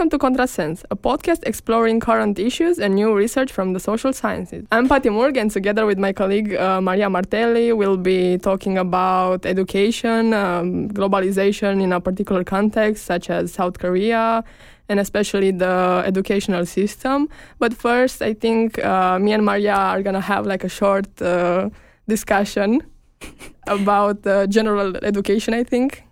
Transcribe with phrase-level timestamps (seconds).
[0.00, 4.64] Welcome to Contrasense, a podcast exploring current issues and new research from the social sciences.
[4.72, 9.44] I'm Patty Murg, and together with my colleague uh, Maria Martelli, we'll be talking about
[9.44, 14.42] education, um, globalization in a particular context, such as South Korea,
[14.88, 17.28] and especially the educational system.
[17.58, 21.68] But first, I think uh, me and Maria are gonna have like a short uh,
[22.08, 22.80] discussion
[23.66, 26.04] about uh, general education, I think.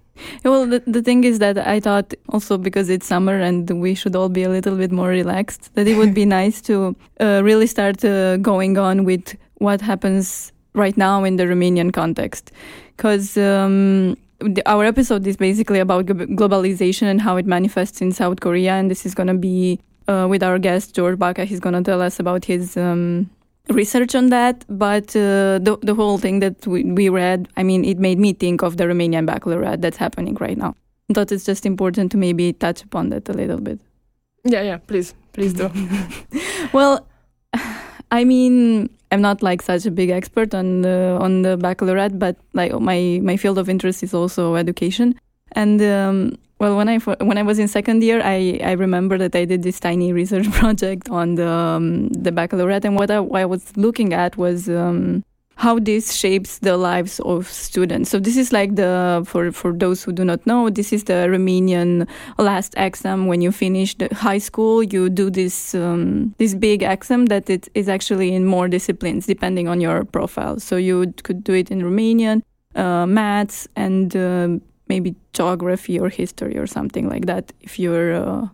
[0.45, 4.17] Well, the, the thing is that I thought also because it's summer and we should
[4.17, 7.67] all be a little bit more relaxed, that it would be nice to uh, really
[7.67, 12.53] start uh, going on with what happens right now in the Romanian context.
[12.97, 14.17] Because um,
[14.67, 19.05] our episode is basically about globalization and how it manifests in South Korea, and this
[19.05, 21.45] is going to be uh, with our guest, George Baca.
[21.45, 22.77] He's going to tell us about his.
[22.77, 23.31] Um,
[23.71, 27.85] research on that, but uh, the the whole thing that we, we read, I mean,
[27.85, 30.75] it made me think of the Romanian baccalaureate that's happening right now.
[31.11, 33.81] I thought it's just important to maybe touch upon that a little bit.
[34.45, 35.71] Yeah, yeah, please, please do.
[36.73, 37.07] well,
[38.11, 42.37] I mean, I'm not like such a big expert on the on the baccalaureate, but
[42.53, 45.19] like my my field of interest is also education,
[45.53, 49.37] and um, well, when I when I was in second year, I, I remember that
[49.37, 53.41] I did this tiny research project on the um, the baccalaureate, and what I, what
[53.41, 55.25] I was looking at was um,
[55.59, 58.11] how this shapes the lives of students.
[58.11, 61.29] So this is like the for for those who do not know, this is the
[61.29, 63.27] Romanian last exam.
[63.27, 67.69] When you finish the high school, you do this um, this big exam that it
[67.75, 70.59] is actually in more disciplines depending on your profile.
[70.59, 72.43] So you could do it in Romanian,
[72.75, 78.49] uh, maths, and uh, maybe geography or history or something like that if you're uh,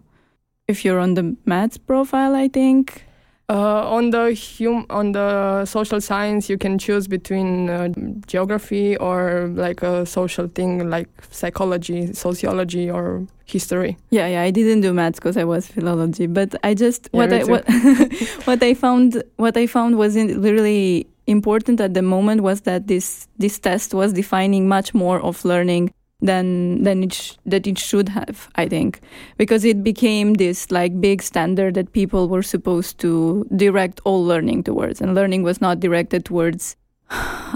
[0.68, 3.04] if you're on the maths profile i think?
[3.50, 7.88] Uh, on the hum- on the social science you can choose between uh,
[8.26, 13.98] geography or like a social thing like psychology sociology or history.
[14.08, 17.32] Yeah yeah i didn't do maths because i was philology but i just yeah, what
[17.34, 17.64] i what,
[18.46, 22.86] what i found what i found was in really important at the moment was that
[22.86, 25.92] this this test was defining much more of learning
[26.24, 29.00] than than it sh- that it should have i think.
[29.36, 34.64] Because it became this like big standard that people were supposed to direct all learning
[34.64, 35.00] towards.
[35.00, 36.76] And learning was not directed towards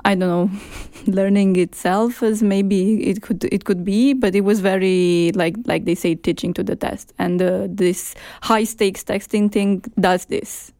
[0.04, 0.50] i don't know
[1.06, 5.86] learning itself as maybe it could it could be but it was very like like
[5.86, 7.14] they say teaching to the test.
[7.18, 10.72] And uh, this high stakes testing thing does this.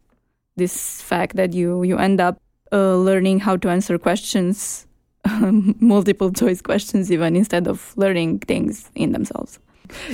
[0.55, 2.37] This fact that you you end up
[2.71, 4.85] uh, learning how to answer questions
[5.79, 9.59] multiple choice questions even instead of learning things in themselves.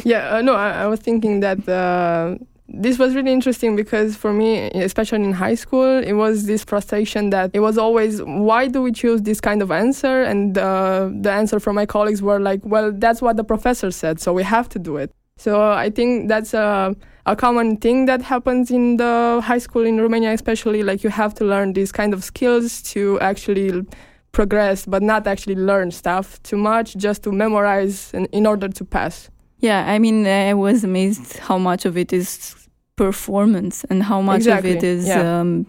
[0.04, 2.38] Yeah, uh, no, I, I, was thinking that uh,
[2.68, 7.30] this was really interesting because for me, especially in high school, it was this frustration
[7.32, 10.24] that it was always, why do we choose this kind of answer?
[10.24, 14.20] And uh, the answer from my colleagues were like, well, that's what the professor said,
[14.20, 15.12] so we have to do it.
[15.38, 20.00] So I think that's a, a common thing that happens in the high school in
[20.00, 23.86] Romania, especially like you have to learn these kind of skills to actually
[24.36, 28.84] progress but not actually learn stuff too much just to memorize in, in order to
[28.84, 29.30] pass
[29.60, 32.54] yeah i mean i was amazed how much of it is
[32.98, 34.72] performance and how much exactly.
[34.72, 35.40] of it is yeah.
[35.40, 35.66] um,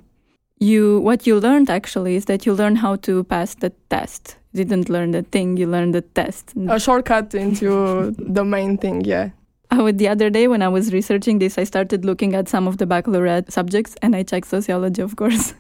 [0.59, 4.65] you what you learned actually is that you learn how to pass the test you
[4.65, 9.31] didn't learn the thing you learned the test a shortcut into the main thing yeah
[9.71, 12.79] Oh, the other day when I was researching this, I started looking at some of
[12.79, 15.55] the baccalaureate subjects and I checked sociology, of course.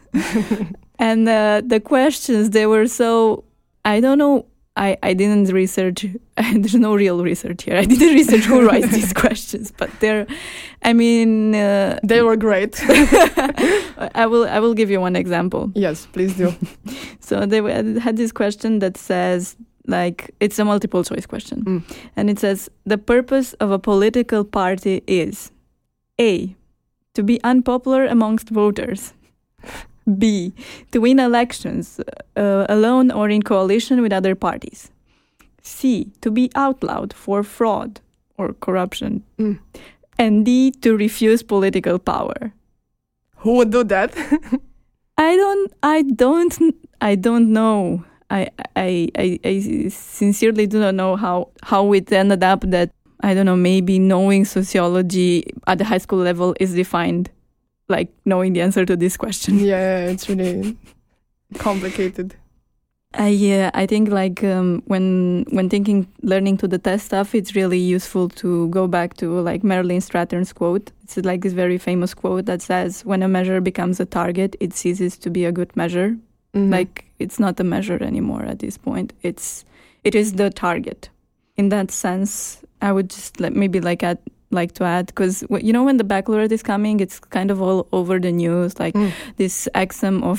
[0.99, 3.45] and uh, the questions, they were so,
[3.85, 4.47] I don't know,
[4.77, 6.07] I, I didn't research,
[6.37, 7.77] there's no real research here.
[7.77, 10.27] I didn't research who writes these questions, but they're,
[10.83, 11.55] I mean.
[11.55, 12.81] Uh, they were great.
[12.89, 15.73] I will I will give you one example.
[15.75, 16.55] Yes, please do.
[17.21, 17.63] so they
[17.99, 19.57] had this question that says,
[19.87, 21.97] like it's a multiple choice question mm.
[22.17, 25.53] and it says the purpose of a political party is
[26.21, 26.55] a
[27.15, 29.15] to be unpopular amongst voters
[30.19, 30.53] b
[30.93, 32.01] to win elections
[32.37, 34.91] uh, alone or in coalition with other parties
[35.63, 38.01] c to be outlawed for fraud
[38.39, 39.59] or corruption mm.
[40.19, 42.53] and d to refuse political power
[43.39, 44.15] who would do that
[45.19, 46.59] i don't i don't
[47.01, 52.43] i don't know I, I, I, I sincerely do not know how, how it ended
[52.43, 52.91] up that,
[53.21, 57.31] I don't know, maybe knowing sociology at the high school level is defined
[57.89, 59.59] like knowing the answer to this question.
[59.67, 60.77] Yeah, it's really
[61.59, 62.35] complicated.
[63.15, 67.55] I yeah, I think like um, when when thinking learning to the test stuff, it's
[67.55, 70.93] really useful to go back to like Marilyn Strathern's quote.
[71.05, 74.75] It's like this very famous quote that says, "When a measure becomes a target, it
[74.75, 76.19] ceases to be a good measure."
[76.55, 76.71] Mm-hmm.
[76.71, 79.13] Like it's not a measure anymore at this point.
[79.23, 79.65] It's
[80.05, 81.11] it is the target.
[81.57, 84.19] In that sense, I would just like maybe like add
[84.53, 87.89] like to add because you know when the baccalaureate is coming, it's kind of all
[87.93, 89.11] over the news, like Mm.
[89.39, 90.39] this exam of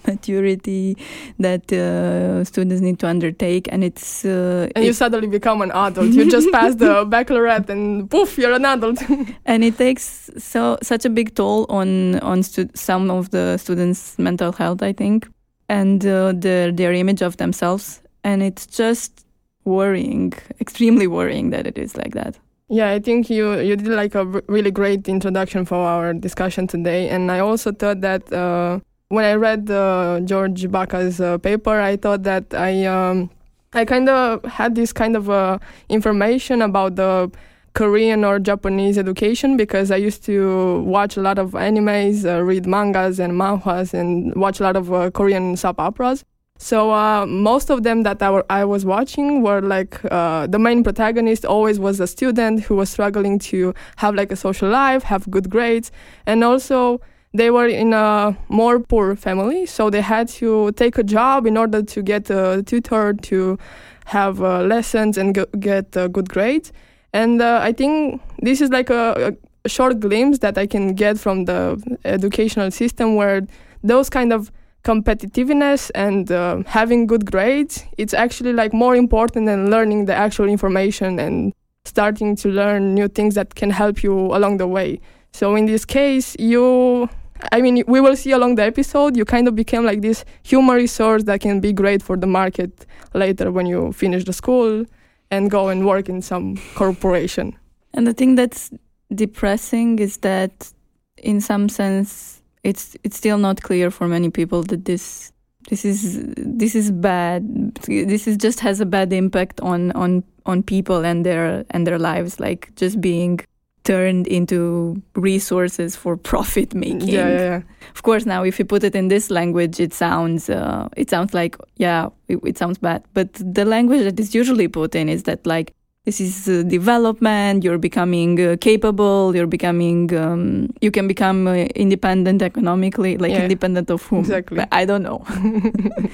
[0.06, 0.96] maturity
[1.38, 6.08] that uh, students need to undertake, and it's uh, And you suddenly become an adult.
[6.12, 8.98] You just pass the baccalaureate and poof, you're an adult.
[9.46, 14.18] and it takes so such a big toll on on stu- some of the students'
[14.18, 15.28] mental health, I think,
[15.68, 19.24] and uh, their their image of themselves, and it's just
[19.64, 22.38] worrying, extremely worrying that it is like that.
[22.68, 26.66] Yeah, I think you you did like a r- really great introduction for our discussion
[26.66, 31.80] today, and I also thought that uh, when I read uh, George Baca's uh, paper,
[31.80, 33.30] I thought that I um,
[33.72, 35.58] I kind of had this kind of uh,
[35.88, 37.30] information about the
[37.76, 42.66] Korean or Japanese education because I used to watch a lot of animes, uh, read
[42.66, 46.24] mangas and manhwas, and watch a lot of uh, Korean soap operas.
[46.58, 50.58] So uh, most of them that I, were, I was watching were like uh, the
[50.58, 55.02] main protagonist always was a student who was struggling to have like a social life,
[55.02, 55.92] have good grades,
[56.24, 57.02] and also
[57.34, 61.58] they were in a more poor family, so they had to take a job in
[61.58, 63.58] order to get a tutor to
[64.06, 66.72] have uh, lessons and g- get uh, good grades.
[67.16, 69.34] And uh, I think this is like a,
[69.64, 71.58] a short glimpse that I can get from the
[72.04, 73.40] educational system where
[73.82, 74.52] those kind of
[74.84, 80.46] competitiveness and uh, having good grades it's actually like more important than learning the actual
[80.46, 81.54] information and
[81.86, 85.00] starting to learn new things that can help you along the way.
[85.32, 87.08] So in this case you
[87.52, 90.76] i mean we will see along the episode you kind of became like this human
[90.76, 94.84] resource that can be great for the market later when you finish the school
[95.30, 97.54] and go and work in some corporation
[97.96, 98.70] And the thing that's
[99.14, 100.72] depressing is that,
[101.16, 105.32] in some sense, it's it's still not clear for many people that this
[105.70, 107.74] this is this is bad.
[107.86, 111.98] This is just has a bad impact on on on people and their and their
[111.98, 113.40] lives, like just being
[113.86, 117.08] turned into resources for profit making.
[117.08, 117.60] yeah yeah, yeah.
[117.94, 121.32] Of course, now if you put it in this language, it sounds uh, it sounds
[121.40, 123.00] like yeah, it, it sounds bad.
[123.14, 125.72] But the language that is usually put in is that like
[126.04, 127.64] this is uh, development.
[127.64, 129.34] You're becoming uh, capable.
[129.36, 133.16] You're becoming um, you can become uh, independent economically.
[133.18, 133.42] Like Yeah.
[133.44, 134.20] independent of whom?
[134.20, 134.64] Exactly.
[134.80, 135.24] I don't know.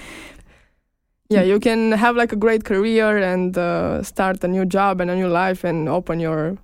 [1.35, 5.11] yeah you can have like a great career and uh, start a new job and
[5.11, 6.57] a new life and open your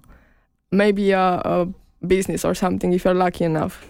[0.70, 1.68] maybe a, a
[2.06, 3.84] business or something if you're lucky enough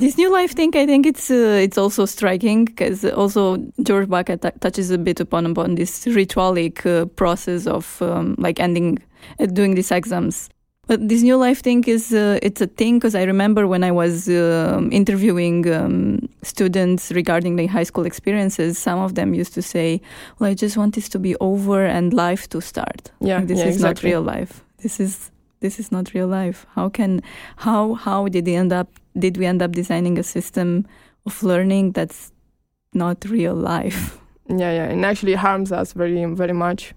[0.00, 4.36] This new life thing, I think it's uh, it's also striking because also George Baca
[4.36, 8.98] t- touches a bit upon upon this ritualic uh, process of um, like ending
[9.38, 10.48] uh, doing these exams.
[10.88, 13.92] But this new life thing is uh, it's a thing because I remember when I
[13.92, 19.62] was um interviewing um, students regarding their high school experiences, some of them used to
[19.62, 20.00] say,
[20.38, 23.58] "Well, I just want this to be over and life to start." yeah Like, this
[23.58, 24.10] yeah, is exactly.
[24.10, 24.52] not real life.
[24.82, 25.30] This is
[25.60, 26.66] this is not real life.
[26.74, 27.22] How can
[27.56, 28.88] how how did we end up
[29.18, 30.86] did we end up designing a system
[31.26, 32.32] of learning that's
[32.94, 34.18] not real life?
[34.48, 36.94] yeah yeah and actually harms us very very much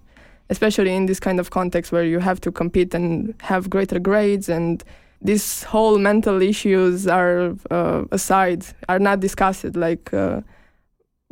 [0.48, 4.48] especially in this kind of context where you have to compete and have greater grades
[4.48, 4.84] and
[5.20, 10.40] these whole mental issues are uh, aside are not discussed like uh,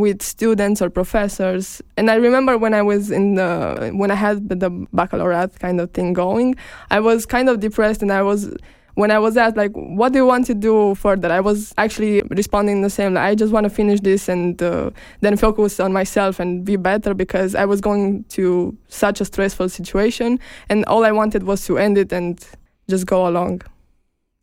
[0.01, 4.49] with students or professors and i remember when i was in the when i had
[4.49, 6.55] the baccalaureate kind of thing going
[6.91, 8.53] i was kind of depressed and i was
[8.95, 12.23] when i was asked like what do you want to do further i was actually
[12.31, 14.91] responding the same like, i just want to finish this and uh,
[15.21, 19.69] then focus on myself and be better because I was going to such a stressful
[19.69, 22.43] situation and all I wanted was to end it and
[22.89, 23.63] just go along.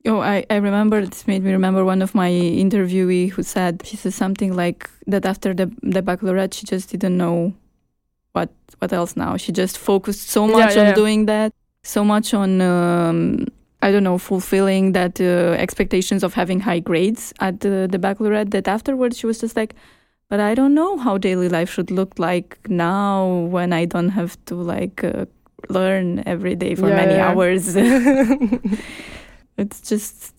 [0.08, 3.98] Oh, I, I remember this made me remember one of my interviewee who said she
[3.98, 7.54] said something like that after the the baccalaureate she just didn't know
[8.34, 8.50] what
[8.80, 9.38] what else now.
[9.38, 10.94] She just focused so Yeah, much yeah, on yeah.
[10.94, 11.52] doing that,
[11.84, 13.48] so much on um,
[13.82, 18.52] I don't know fulfilling that uh, expectations of having high grades at the, the baccalaureate
[18.52, 19.76] that afterwards she was just like
[20.30, 24.38] but I don't know how daily life should look like now when I don't have
[24.46, 25.26] to like uh,
[25.70, 27.32] learn every day for Yeah, many yeah.
[27.32, 27.76] hours.
[29.58, 30.34] it's just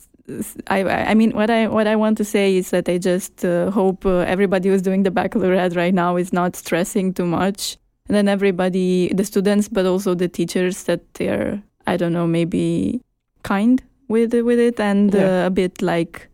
[0.68, 3.70] I I mean what I what I want to say is that I just uh,
[3.70, 8.14] hope uh, everybody who's doing the baccalaureate right now is not stressing too much and
[8.16, 13.00] then everybody the students but also the teachers that they're I don't know maybe
[13.42, 15.44] kind with with it and Yeah.
[15.44, 16.28] uh, a bit like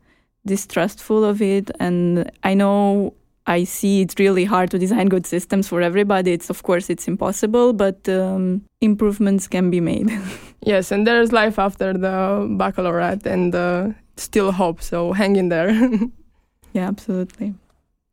[0.46, 3.14] distrustful of it and I know
[3.46, 6.32] I see it's really hard to design good systems for everybody.
[6.32, 10.10] It's of course it's impossible, but um, improvements can be made.
[10.64, 15.70] yes, and there's life after the baccalaureate and uh, still hope, so hang in there.
[16.72, 17.54] yeah, absolutely.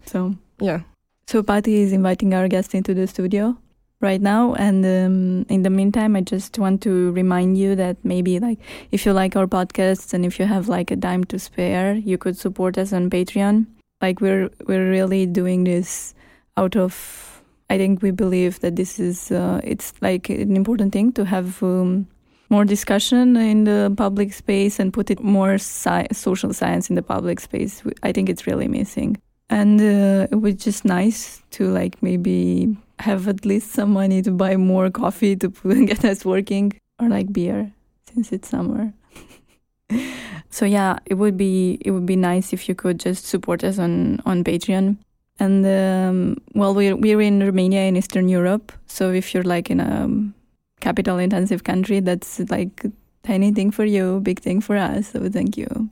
[0.06, 0.82] So, yeah.
[1.28, 3.58] so Patty is inviting our guest into the studio.
[4.02, 4.54] right now.
[4.56, 8.60] And um, in the meantime, I just want to remind you that maybe like
[8.92, 12.18] if you like our podcasts and if you have like a dime to spare, you
[12.18, 13.68] could support us on Patreon.
[14.02, 16.14] Like we're we're really doing this
[16.58, 17.28] out of.
[17.70, 21.64] I think we believe that this is uh, it's like an important thing to have.
[21.64, 22.08] Um,
[22.52, 27.02] more discussion in the public space and put it more sci- social science in the
[27.02, 27.82] public space.
[28.04, 29.18] I think it's really missing.
[29.50, 34.32] And uh, it was just nice to like maybe have at least some money to
[34.32, 35.50] buy more coffee to
[35.86, 37.72] get us working or like beer
[38.14, 38.94] since it's summer.
[40.50, 43.80] so yeah, it would be it would be nice if you could just support us
[43.80, 44.98] on on Patreon.
[45.40, 49.80] And um, well, we're we're in Romania in Eastern Europe, so if you're like in
[49.80, 50.08] a
[50.82, 52.86] capital intensive country, that's like
[53.24, 55.12] tiny thing for you, big thing for us.
[55.12, 55.90] So thank you.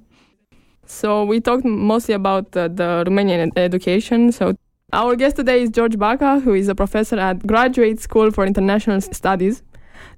[0.85, 4.31] So we talked mostly about the, the Romanian education.
[4.31, 4.55] So
[4.91, 8.99] our guest today is George Baca, who is a professor at Graduate School for International
[8.99, 9.61] Studies,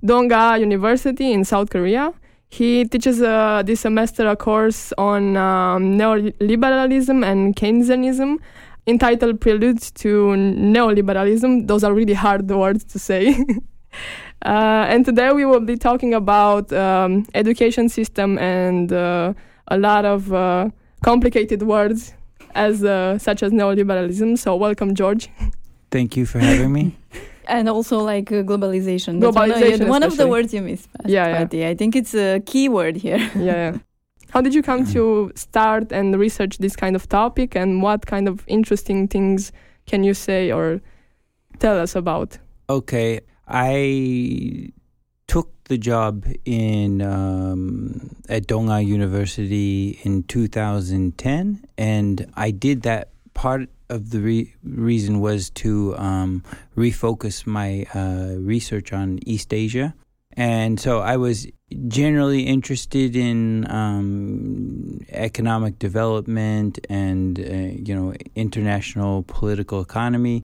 [0.03, 2.13] Dong-A University in South Korea.
[2.49, 8.37] He teaches uh, this semester a course on um, neoliberalism and Keynesianism
[8.87, 11.67] entitled Preludes to Neoliberalism.
[11.67, 13.43] Those are really hard words to say.
[14.45, 19.33] uh, and today we will be talking about um, education system and uh,
[19.67, 20.69] a lot of uh,
[21.03, 22.13] complicated words
[22.55, 24.37] as uh, such as neoliberalism.
[24.37, 25.29] So welcome, George.
[25.91, 26.97] Thank you for having me.
[27.45, 29.19] and also like uh, globalization.
[29.19, 29.81] Globalization.
[29.81, 30.89] One, one of the words you missed.
[31.05, 31.69] Yeah, yeah.
[31.69, 33.17] I think it's a key word here.
[33.35, 33.77] yeah, yeah.
[34.29, 38.27] How did you come to start and research this kind of topic, and what kind
[38.29, 39.51] of interesting things
[39.87, 40.79] can you say or
[41.59, 42.37] tell us about?
[42.69, 43.19] Okay,
[43.51, 44.71] I
[45.27, 53.09] took the job in um, at Dong-A University in 2010, and I did that.
[53.33, 56.43] Part of the re- reason was to um,
[56.75, 59.95] refocus my uh, research on East Asia,
[60.33, 61.47] and so I was
[61.87, 70.43] generally interested in um, economic development and uh, you know international political economy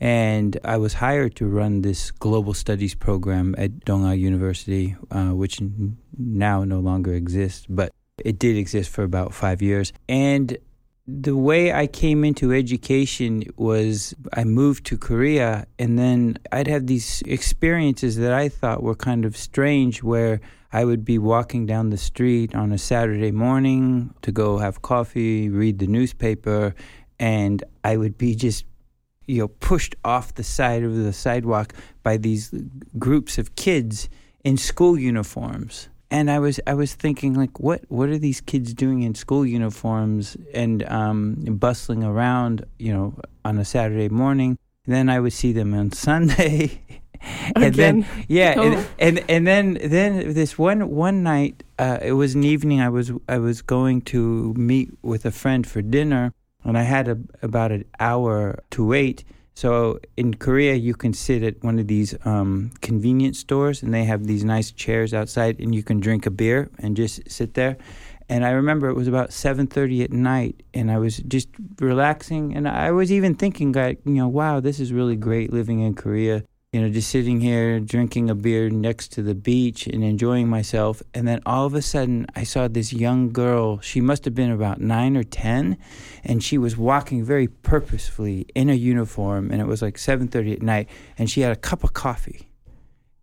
[0.00, 5.60] and I was hired to run this global studies program at Dong-A University, uh, which
[5.60, 7.92] n- now no longer exists, but
[8.24, 9.92] it did exist for about five years.
[10.08, 10.56] And
[11.06, 16.86] the way I came into education was I moved to Korea, and then I'd have
[16.86, 20.40] these experiences that I thought were kind of strange where
[20.72, 25.50] I would be walking down the street on a Saturday morning to go have coffee,
[25.50, 26.74] read the newspaper,
[27.18, 28.64] and I would be just
[29.30, 31.68] you know pushed off the side of the sidewalk
[32.02, 32.44] by these
[33.06, 34.08] groups of kids
[34.48, 35.74] in school uniforms
[36.10, 39.44] and I was I was thinking like what what are these kids doing in school
[39.46, 41.18] uniforms and um,
[41.66, 44.50] bustling around you know on a Saturday morning
[44.86, 46.80] and then I would see them on Sunday
[47.54, 48.00] and Again.
[48.00, 48.62] then yeah Oh.
[48.66, 49.64] and, and and then
[49.96, 53.98] then this one one night uh, it was an evening I was I was going
[54.14, 56.32] to meet with a friend for dinner
[56.64, 59.24] and I had a, about an hour to wait.
[59.54, 64.04] So in Korea, you can sit at one of these um, convenience stores, and they
[64.04, 67.76] have these nice chairs outside, and you can drink a beer and just sit there.
[68.28, 71.48] And I remember it was about seven thirty at night, and I was just
[71.80, 75.80] relaxing, and I was even thinking, like, you know, wow, this is really great living
[75.80, 76.44] in Korea.
[76.72, 81.02] You know, just sitting here drinking a beer next to the beach and enjoying myself.
[81.12, 83.80] And then all of a sudden, I saw this young girl.
[83.80, 85.78] She must have been about nine or ten,
[86.22, 89.50] and she was walking very purposefully in a uniform.
[89.50, 92.48] And it was like seven thirty at night, and she had a cup of coffee,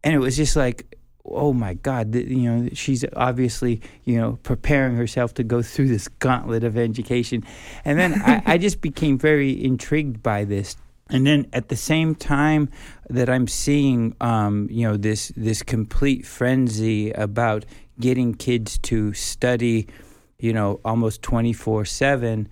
[0.04, 4.98] and it was just like, oh my God, you know, she's obviously you know preparing
[4.98, 7.46] herself to go through this gauntlet of education.
[7.86, 10.76] And then I, I just became very intrigued by this
[11.10, 12.70] and then at the same time
[13.10, 17.66] that I'm seeing, um, you know, this this complete frenzy about
[18.00, 19.88] getting kids to study,
[20.40, 22.50] you know, almost twenty four seven,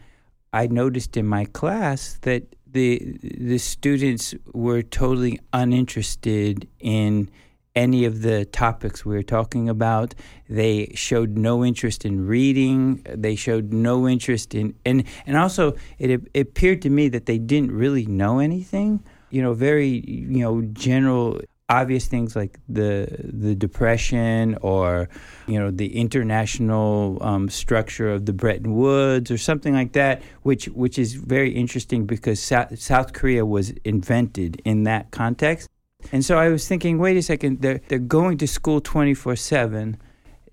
[0.54, 7.30] I noticed in my class that the the students were totally uninterested in
[7.76, 10.16] any of the topics we were talking about.
[10.50, 13.06] They showed no interest in reading.
[13.10, 17.38] They showed no interest in and and also it, it appeared to me that they
[17.38, 19.04] didn't really know anything.
[19.30, 25.10] You know, very you know general obvious things like the the depression or
[25.48, 30.66] you know the international um, structure of the Bretton Woods or something like that, which
[30.68, 35.70] which is very interesting because South, South Korea was invented in that context.
[36.12, 39.36] And so I was thinking, wait a second, they're they're going to school twenty four
[39.36, 39.98] seven.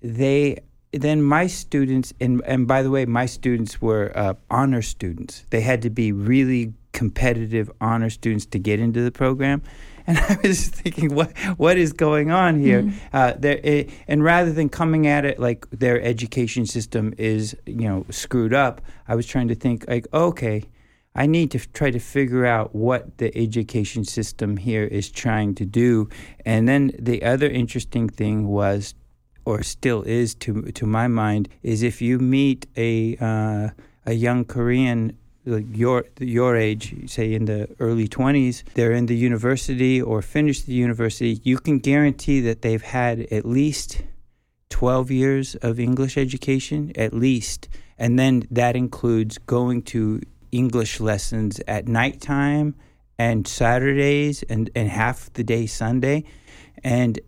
[0.01, 0.59] They
[0.91, 5.45] then my students and and by the way, my students were uh, honor students.
[5.49, 9.61] They had to be really competitive honor students to get into the program.
[10.05, 12.83] And I was thinking, what what is going on here?
[12.83, 12.93] Mm.
[13.13, 17.87] Uh, there, it, and rather than coming at it like their education system is, you
[17.87, 20.65] know, screwed up, I was trying to think like, okay,
[21.15, 25.65] I need to try to figure out what the education system here is trying to
[25.65, 26.09] do.
[26.45, 28.95] And then the other interesting thing was,
[29.45, 33.69] or still is to to my mind, is if you meet a uh,
[34.05, 39.15] a young Korean like your your age, say in the early 20s, they're in the
[39.15, 44.01] university or finished the university, you can guarantee that they've had at least
[44.69, 47.69] 12 years of English education, at least.
[47.97, 50.21] And then that includes going to
[50.53, 52.75] English lessons at nighttime
[53.17, 56.23] and Saturdays and, and half the day Sunday.
[56.83, 57.19] And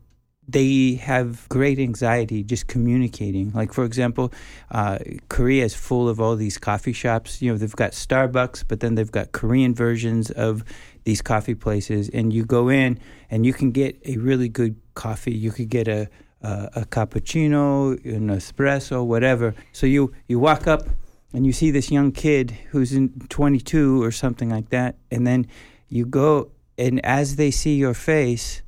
[0.48, 3.52] they have great anxiety just communicating.
[3.52, 4.32] Like, for example,
[4.70, 7.42] uh, Korea is full of all these coffee shops.
[7.42, 10.64] You know, they've got Starbucks, but then they've got Korean versions of
[11.04, 12.10] these coffee places.
[12.10, 13.00] And you go in
[13.32, 15.34] and you can get a really good coffee.
[15.34, 16.08] You could get a,
[16.42, 19.56] a, a cappuccino, an espresso, whatever.
[19.72, 20.88] So you, you walk up
[21.36, 24.96] and you see this young kid who's in 22 or something like that.
[25.12, 25.48] And then
[25.90, 28.62] you go, and as they see your face,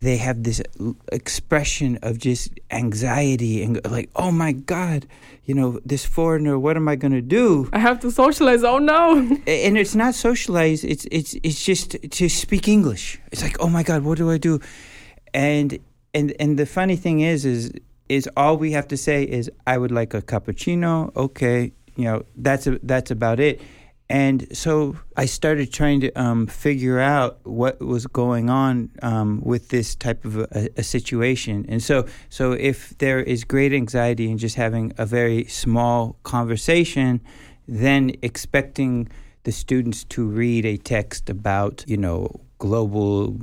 [0.00, 0.62] they have this
[1.10, 5.06] expression of just anxiety and like, oh my God,
[5.44, 7.68] you know, this foreigner, what am I going to do?
[7.72, 8.64] I have to socialize.
[8.64, 9.18] Oh no.
[9.46, 10.84] And it's not socialized.
[10.84, 13.20] It's it's it's just to speak English.
[13.30, 14.60] It's like, oh my God, what do I do?
[15.34, 15.78] And
[16.14, 17.72] and and the funny thing is, is
[18.08, 21.14] is all we have to say is, I would like a cappuccino.
[21.16, 23.60] Okay, you know, that's a, that's about it.
[24.08, 29.70] And so I started trying to um, figure out what was going on um, with
[29.70, 31.64] this type of a, a situation.
[31.66, 37.22] And so, so if there is great anxiety in just having a very small conversation,
[37.66, 39.08] then expecting
[39.44, 43.36] the students to read a text about, you know, global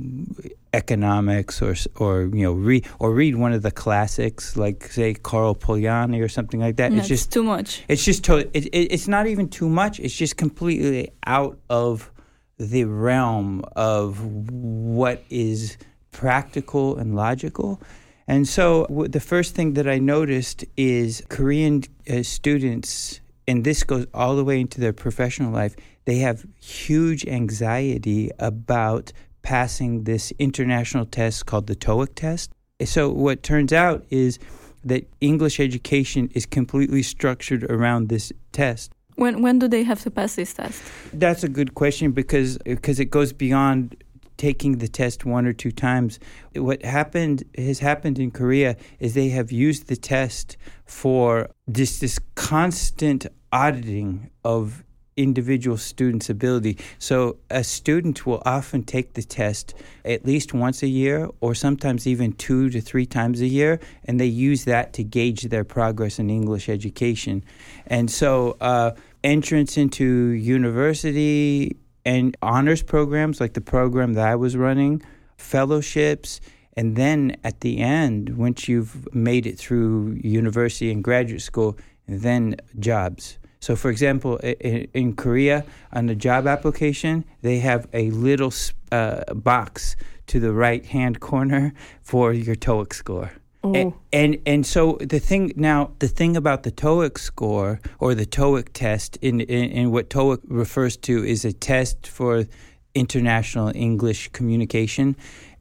[0.72, 5.54] economics or or you know read or read one of the classics like say Karl
[5.54, 6.92] Polanyi or something like that.
[6.92, 7.82] No, it's just too much.
[7.88, 9.98] it's just to, it, it, it's not even too much.
[10.00, 12.10] It's just completely out of
[12.58, 15.76] the realm of what is
[16.12, 17.80] practical and logical.
[18.28, 23.82] And so w- the first thing that I noticed is Korean uh, students, and this
[23.82, 30.32] goes all the way into their professional life, they have huge anxiety about passing this
[30.38, 32.52] international test called the TOEIC test.
[32.84, 34.38] So what turns out is
[34.84, 38.92] that English education is completely structured around this test.
[39.16, 40.82] When when do they have to pass this test?
[41.12, 43.96] That's a good question because because it goes beyond
[44.40, 46.18] taking the test one or two times.
[46.54, 52.18] What happened has happened in Korea is they have used the test for this this
[52.36, 54.82] constant auditing of
[55.22, 56.78] individual students' ability.
[56.98, 62.06] So a student will often take the test at least once a year or sometimes
[62.06, 66.18] even two to three times a year, and they use that to gauge their progress
[66.18, 67.44] in English education.
[67.86, 74.56] And so uh, entrance into university and honors programs like the program that I was
[74.56, 75.02] running,
[75.36, 76.40] fellowships,
[76.76, 82.56] and then at the end, once you've made it through university and graduate school, then
[82.78, 83.39] jobs.
[83.60, 88.52] So, for example, i- i- in Korea, on the job application, they have a little
[88.90, 89.96] uh, box
[90.26, 93.30] to the right hand corner for your TOEIC score.
[93.62, 93.74] Oh.
[93.74, 98.24] And, and and so the thing now the thing about the TOEIC score or the
[98.24, 102.46] TOEIC test in, in in what TOEIC refers to is a test for
[102.94, 105.14] international English communication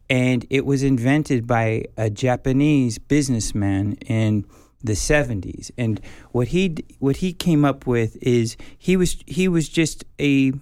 [0.10, 4.46] and it was invented by a Japanese businessman in
[4.84, 6.00] the 70s and
[6.32, 10.54] what he what he came up with is he was he was just a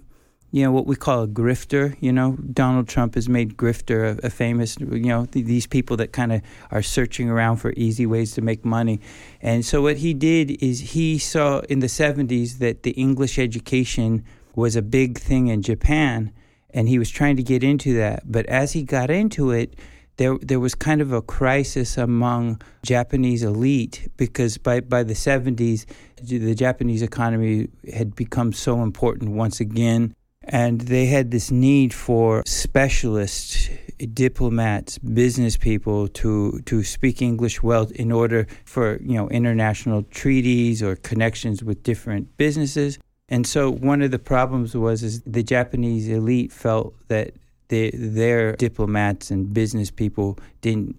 [0.50, 2.36] you know what we call a grifter you know?
[2.52, 6.34] Donald trump has made grifter a, a famous you know th- these people that kind
[6.34, 9.00] of are searching around for easy ways to make money.
[9.42, 14.26] And so what he did is he saw in the 70s that the english education
[14.56, 16.32] was a big thing in japan
[16.72, 18.32] and he was trying to get into that.
[18.32, 19.76] But as he got into it
[20.18, 25.86] there there was kind of a crisis among Japanese elite because by by the 70s
[26.22, 32.44] the Japanese economy had become so important once again and they had this need for
[32.46, 33.70] specialists
[34.14, 40.84] diplomats business people to to speak english well in order for you know international treaties
[40.84, 43.00] or connections with different businesses.
[43.30, 47.34] And so one of the problems was is the japanese elite felt that
[47.70, 50.96] the, their diplomats and business people didn't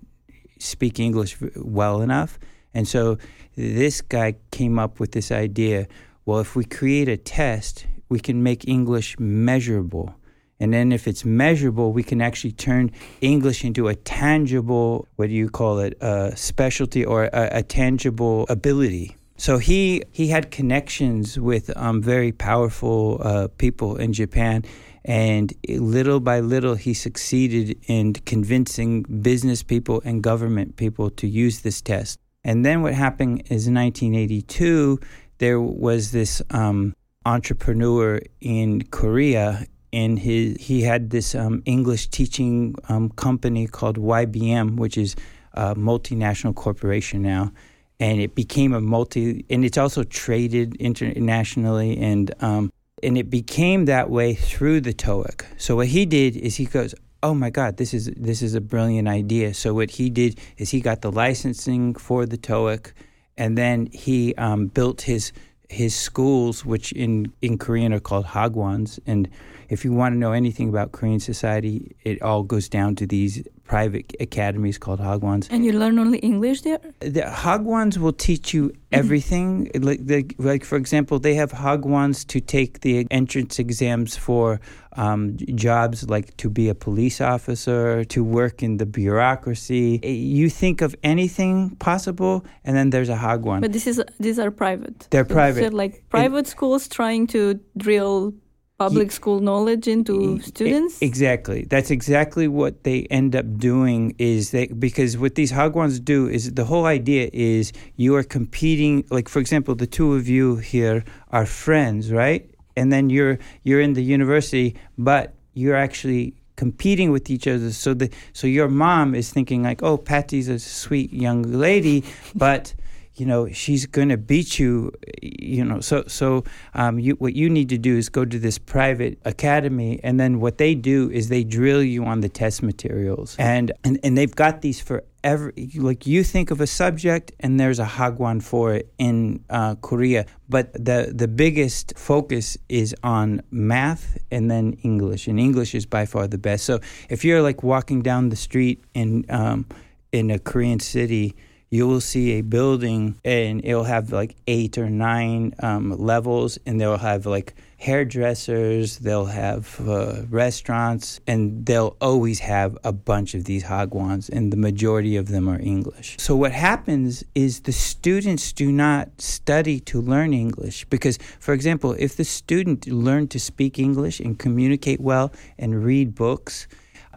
[0.59, 2.39] speak english well enough.
[2.75, 3.19] And so
[3.57, 5.87] this guy came up with this idea
[6.27, 10.15] well if we create a test we can make english measurable.
[10.61, 15.35] And then if it's measurable, we can actually turn English into a tangible, what do
[15.35, 19.17] you call it, a specialty or a, a tangible ability.
[19.37, 24.65] So he he had connections with um, very powerful uh, people in Japan,
[25.05, 31.61] and little by little he succeeded in convincing business people and government people to use
[31.61, 32.19] this test.
[32.45, 35.01] And then what happened is in 1982
[35.39, 39.67] there was this um, entrepreneur in Korea.
[39.93, 45.17] And his, he had this um, English teaching um, company called YBM, which is
[45.55, 47.53] a multinational corporation now
[48.01, 52.71] and it became a multi and it's also traded internationally and um,
[53.03, 55.45] and it became that way through the TOEIC.
[55.57, 58.61] So what he did is he goes, "Oh my God, this is this is a
[58.61, 62.93] brilliant idea." So what he did is he got the licensing for the TOEIC,
[63.37, 65.33] and then he um, built his
[65.69, 68.99] his schools, which in in Korean are called hagwons.
[69.07, 69.29] And
[69.69, 73.43] if you want to know anything about Korean society, it all goes down to these
[73.69, 75.47] private academies called Hagwons.
[75.51, 76.81] And you learn only English there?
[77.01, 79.01] The Hagwons will teach you mm-hmm.
[79.01, 79.49] everything.
[79.67, 79.85] Mm-hmm.
[79.89, 84.61] Like, the, like, for example, they have Hagwons to take the entrance exams for
[84.97, 90.01] um, jobs like to be a police officer, to work in the bureaucracy.
[90.03, 93.61] You think of anything possible, and then there's a Hagwon.
[93.61, 95.07] But this is these are private.
[95.11, 95.61] They're private.
[95.61, 98.35] They're like private it, schools trying to drill
[98.79, 101.03] public school knowledge into students?
[101.03, 101.67] exactly.
[101.69, 106.55] That's exactly what they end up doing is they because what these hagwons do is
[106.55, 111.05] the whole idea is you are competing like for example the two of you here
[111.31, 112.49] are friends right?
[112.77, 117.73] And then you're you're in the university but you're actually competing with each other.
[117.73, 122.75] So the so your mom is thinking like oh patty's a sweet young lady but
[123.19, 127.49] you know she's going to beat you you know so so um, you, what you
[127.51, 131.29] need to do is go to this private academy and then what they do is
[131.29, 133.37] they drill you on the test materials.
[133.39, 137.59] And and, and they've got these for every like you think of a subject and
[137.59, 140.27] there's a hagwon for it in uh, korea.
[140.49, 146.07] But the the biggest focus is on math and then english and english is by
[146.07, 146.65] far the best.
[146.65, 149.67] So if you're like walking down the street in um,
[150.13, 151.35] in a korean city
[151.71, 156.81] you will see a building and it'll have like eight or nine um, levels and
[156.81, 163.45] they'll have like hairdressers they'll have uh, restaurants and they'll always have a bunch of
[163.45, 166.17] these hagwons and the majority of them are english.
[166.19, 171.95] So what happens is the students do not study to learn english because for example
[171.99, 176.67] if the student learned to speak english and communicate well and read books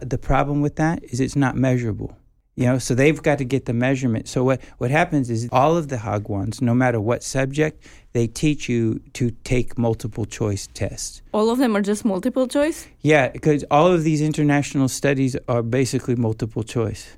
[0.00, 2.16] the problem with that is it's not measurable
[2.54, 4.28] you know, so they've got to get the measurement.
[4.28, 8.68] So what, what happens is all of the Hagwons, no matter what subject, they teach
[8.68, 11.22] you to take multiple choice tests.
[11.32, 12.86] All of them are just multiple choice?
[13.00, 17.16] Yeah, because all of these international studies are basically multiple choice.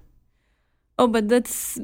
[0.99, 1.81] Oh, but that's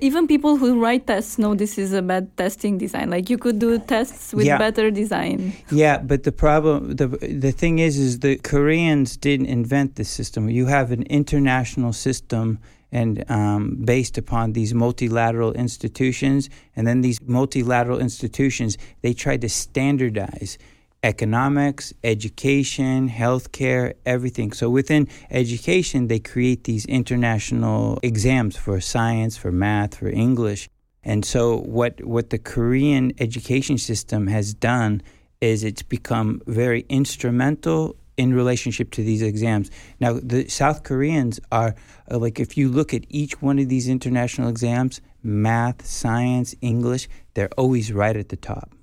[0.00, 3.10] even people who write tests know this is a bad testing design.
[3.10, 4.58] Like you could do tests with yeah.
[4.58, 5.52] better design.
[5.70, 10.48] Yeah, but the problem, the the thing is, is the Koreans didn't invent this system.
[10.48, 12.58] You have an international system
[12.90, 16.48] and um, based upon these multilateral institutions.
[16.74, 20.58] And then these multilateral institutions, they tried to standardize
[21.02, 24.52] economics, education, healthcare, everything.
[24.52, 30.68] So within education, they create these international exams for science, for math, for English.
[31.04, 35.02] And so what what the Korean education system has done
[35.40, 39.70] is it's become very instrumental in relationship to these exams.
[40.00, 41.74] Now, the South Koreans are
[42.10, 47.08] uh, like, if you look at each one of these international exams, math, science, English,
[47.32, 48.74] they're always right at the top.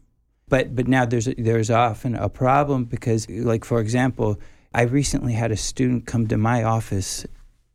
[0.48, 4.40] But but now there's there's often a problem because, like for example,
[4.74, 7.26] I recently had a student come to my office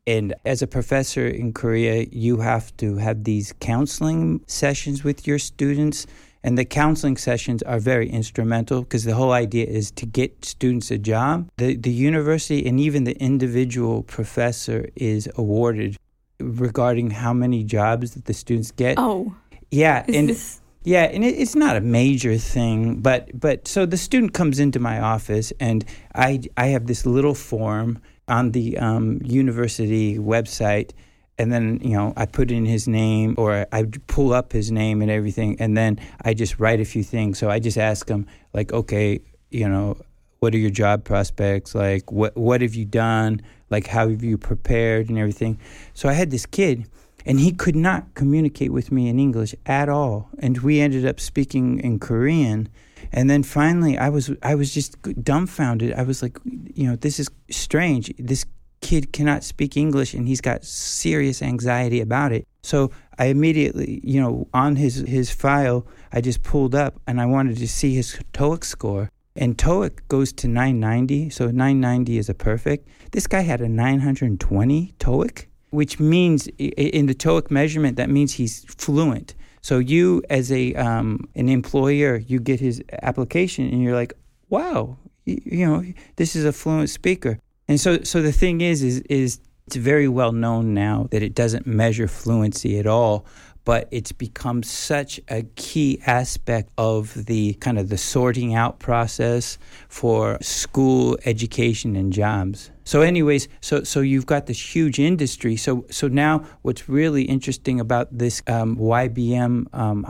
[0.06, 5.38] and as a professor in Korea, you have to have these counseling sessions with your
[5.38, 6.06] students
[6.42, 10.90] and the counseling sessions are very instrumental because the whole idea is to get students
[10.90, 11.50] a job.
[11.56, 15.96] The, the university and even the individual professor is awarded
[16.40, 18.94] regarding how many jobs that the students get.
[18.98, 19.34] Oh.
[19.70, 20.04] Yeah.
[20.08, 20.60] Is and this...
[20.82, 24.80] Yeah, and it, it's not a major thing, but but so the student comes into
[24.80, 27.98] my office, and I I have this little form
[28.28, 30.92] on the um, university website
[31.40, 35.00] and then you know I put in his name or I pull up his name
[35.00, 37.38] and everything, and then I just write a few things.
[37.38, 39.96] So I just ask him like, okay, you know,
[40.40, 41.74] what are your job prospects?
[41.74, 43.40] Like, what what have you done?
[43.70, 45.58] Like, how have you prepared and everything?
[45.94, 46.86] So I had this kid,
[47.26, 50.28] And he could not communicate with me in English at all.
[50.38, 52.68] And we ended up speaking in Korean.
[53.12, 55.92] And then finally, I was I was just dumbfounded.
[55.94, 58.12] I was like, you know, this is strange.
[58.18, 58.44] This
[58.80, 62.46] kid cannot speak English, and he's got serious anxiety about it.
[62.62, 67.26] So I immediately, you know, on his his file, I just pulled up, and I
[67.26, 69.10] wanted to see his TOEIC score.
[69.36, 72.88] And TOEIC goes to 990, so 990 is a perfect.
[73.12, 78.64] This guy had a 920 TOEIC, which means in the TOEIC measurement, that means he's
[78.64, 79.34] fluent.
[79.62, 84.14] So you, as a um, an employer, you get his application, and you're like,
[84.48, 85.84] "Wow, you, you know,
[86.16, 87.38] this is a fluent speaker."
[87.70, 91.36] And so, so the thing is, is, is it's very well known now that it
[91.36, 93.24] doesn't measure fluency at all
[93.64, 99.58] but it's become such a key aspect of the kind of the sorting out process
[99.88, 102.70] for school education and jobs.
[102.84, 105.56] So anyways, so so you've got this huge industry.
[105.56, 110.04] So so now what's really interesting about this um, YBM um,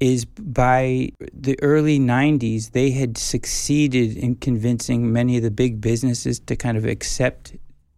[0.00, 6.40] is by the early 90s they had succeeded in convincing many of the big businesses
[6.40, 7.56] to kind of accept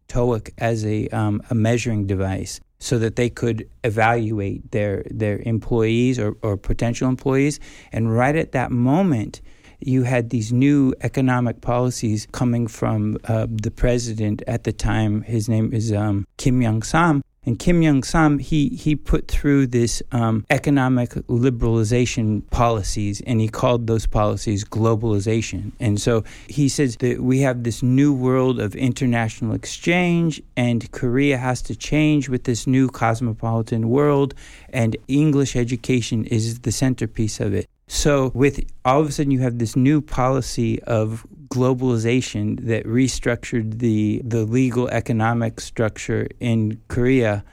[0.08, 6.18] TOEIC as a, um, a measuring device so that they could evaluate their their employees
[6.18, 7.58] or, or potential employees.
[7.92, 9.40] And right at that moment,
[9.80, 15.22] you had these new economic policies coming from uh, the president at the time.
[15.22, 19.68] His name is um, Kim Young Sam, and Kim Young Sam, he, he put through
[19.68, 25.70] this um, economic liberalization policies, and he called those policies globalization.
[25.78, 31.38] And so he says that we have this new world of international exchange, and Korea
[31.38, 34.34] has to change with this new cosmopolitan world,
[34.70, 37.66] and English education is the centerpiece of it.
[37.88, 43.78] So, with all of a sudden, you have this new policy of globalization that restructured
[43.78, 47.44] the the legal economic structure in Korea,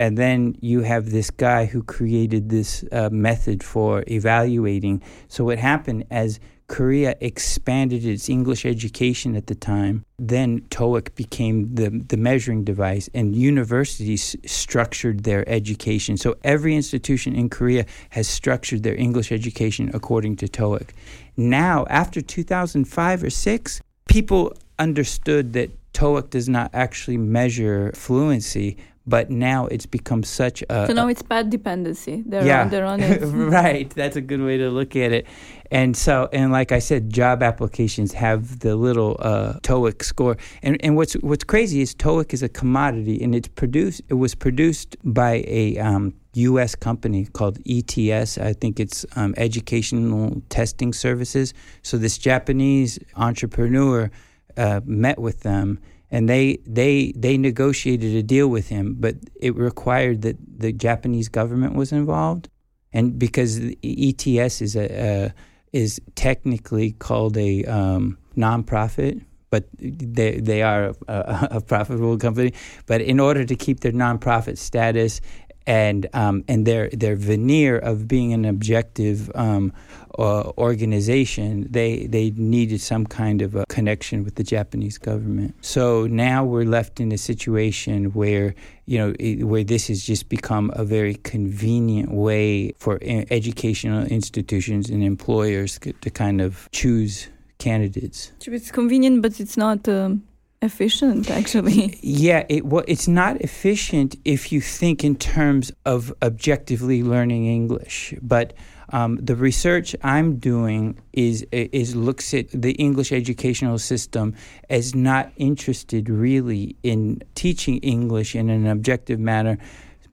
[0.00, 5.02] and then you have this guy who created this uh, method for evaluating.
[5.28, 10.04] So, what happened as Korea expanded its English education at the time.
[10.18, 16.16] Then TOEIC became the, the measuring device, and universities structured their education.
[16.18, 20.90] So every institution in Korea has structured their English education according to TOEIC.
[21.36, 28.76] Now, after 2005 or 6, people understood that TOEIC does not actually measure fluency,
[29.08, 30.86] but now it's become such a.
[30.86, 32.22] So now it's path dependency.
[32.26, 33.20] They're yeah, on, they're on it.
[33.24, 33.88] right.
[33.90, 35.26] That's a good way to look at it.
[35.70, 40.36] And so, and like I said, job applications have the little uh, TOEIC score.
[40.62, 44.02] And and what's what's crazy is TOEIC is a commodity, and it's produced.
[44.08, 46.74] It was produced by a um, U.S.
[46.74, 48.38] company called ETS.
[48.38, 51.54] I think it's um, Educational Testing Services.
[51.82, 54.10] So this Japanese entrepreneur
[54.56, 55.78] uh, met with them
[56.10, 61.28] and they they they negotiated a deal with him, but it required that the Japanese
[61.28, 62.48] government was involved,
[62.92, 65.34] and because ETS is a, a
[65.72, 72.54] is technically called a um, nonprofit, but they they are a, a, profitable company.
[72.86, 75.20] But in order to keep their nonprofit status
[75.68, 79.72] and um, and their their veneer of being an objective um,
[80.18, 85.54] uh, organization, they they needed some kind of a connection with the Japanese government.
[85.60, 88.54] So now we're left in a situation where
[88.86, 95.04] you know where this has just become a very convenient way for educational institutions and
[95.04, 97.28] employers to kind of choose
[97.58, 98.32] candidates.
[98.46, 99.86] It's convenient, but it's not.
[99.86, 100.27] Um
[100.62, 101.98] efficient actually.
[102.02, 108.14] Yeah it well it's not efficient if you think in terms of objectively learning english
[108.20, 108.54] but
[108.90, 114.34] um, the research I'm doing is is looks at the English educational system
[114.70, 119.58] as not interested really in teaching English in an objective manner,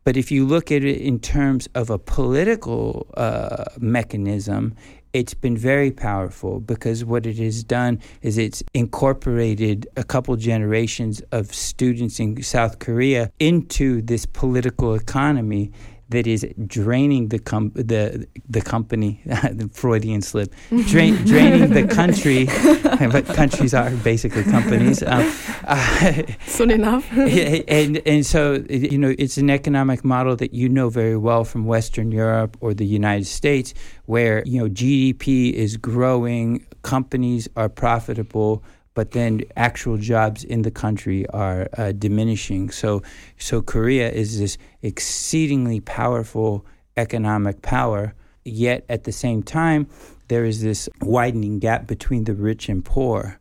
[0.03, 4.75] but if you look at it in terms of a political uh, mechanism,
[5.15, 11.21] it's been very powerful because what it has done is it's incorporated a couple generations
[11.32, 15.71] of students in South Korea into this political economy
[16.09, 20.53] that is draining the com- the the company, the Freudian slip,
[20.87, 22.45] drain, draining the country,
[23.11, 25.01] but countries are basically companies.
[25.03, 25.31] Um,
[25.65, 27.11] uh, Soon enough.
[27.17, 31.65] and and so you know it's an economic model that you know very well from
[31.65, 33.73] Western Europe or the United States,
[34.05, 38.63] where you know GDP is growing, companies are profitable
[38.95, 42.71] but then actual jobs in the country are uh, diminishing.
[42.71, 43.03] So,
[43.38, 46.65] so Korea is this exceedingly powerful
[46.97, 49.88] economic power, yet at the same time,
[50.29, 53.38] there is this widening gap between the rich and poor.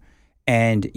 [0.47, 0.91] And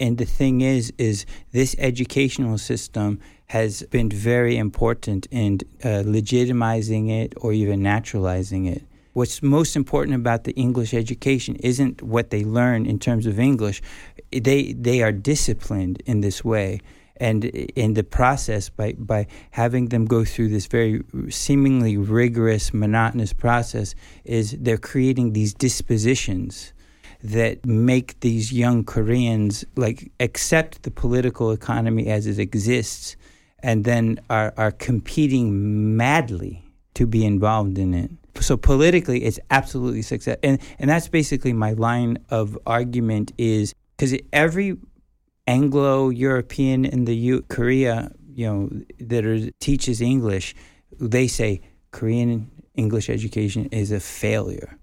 [0.00, 7.10] and the thing is, is this educational system has been very important in uh, legitimizing
[7.10, 8.82] it or even naturalizing it.
[9.14, 13.80] What's most important about the English education isn't what they learn in terms of English.
[14.32, 16.80] They they are disciplined in this way
[17.16, 23.32] and in the process by by having them go through this very seemingly rigorous monotonous
[23.32, 26.72] process is they're creating these dispositions
[27.22, 33.14] that make these young Koreans like accept the political economy as it exists
[33.60, 40.02] and then are are competing madly to be involved in it so politically it's absolutely
[40.02, 40.38] success.
[40.42, 44.76] And and that's basically my line of argument is because every
[45.46, 50.54] anglo-european in the U- korea you know that are, teaches english
[50.98, 54.78] they say korean english education is a failure.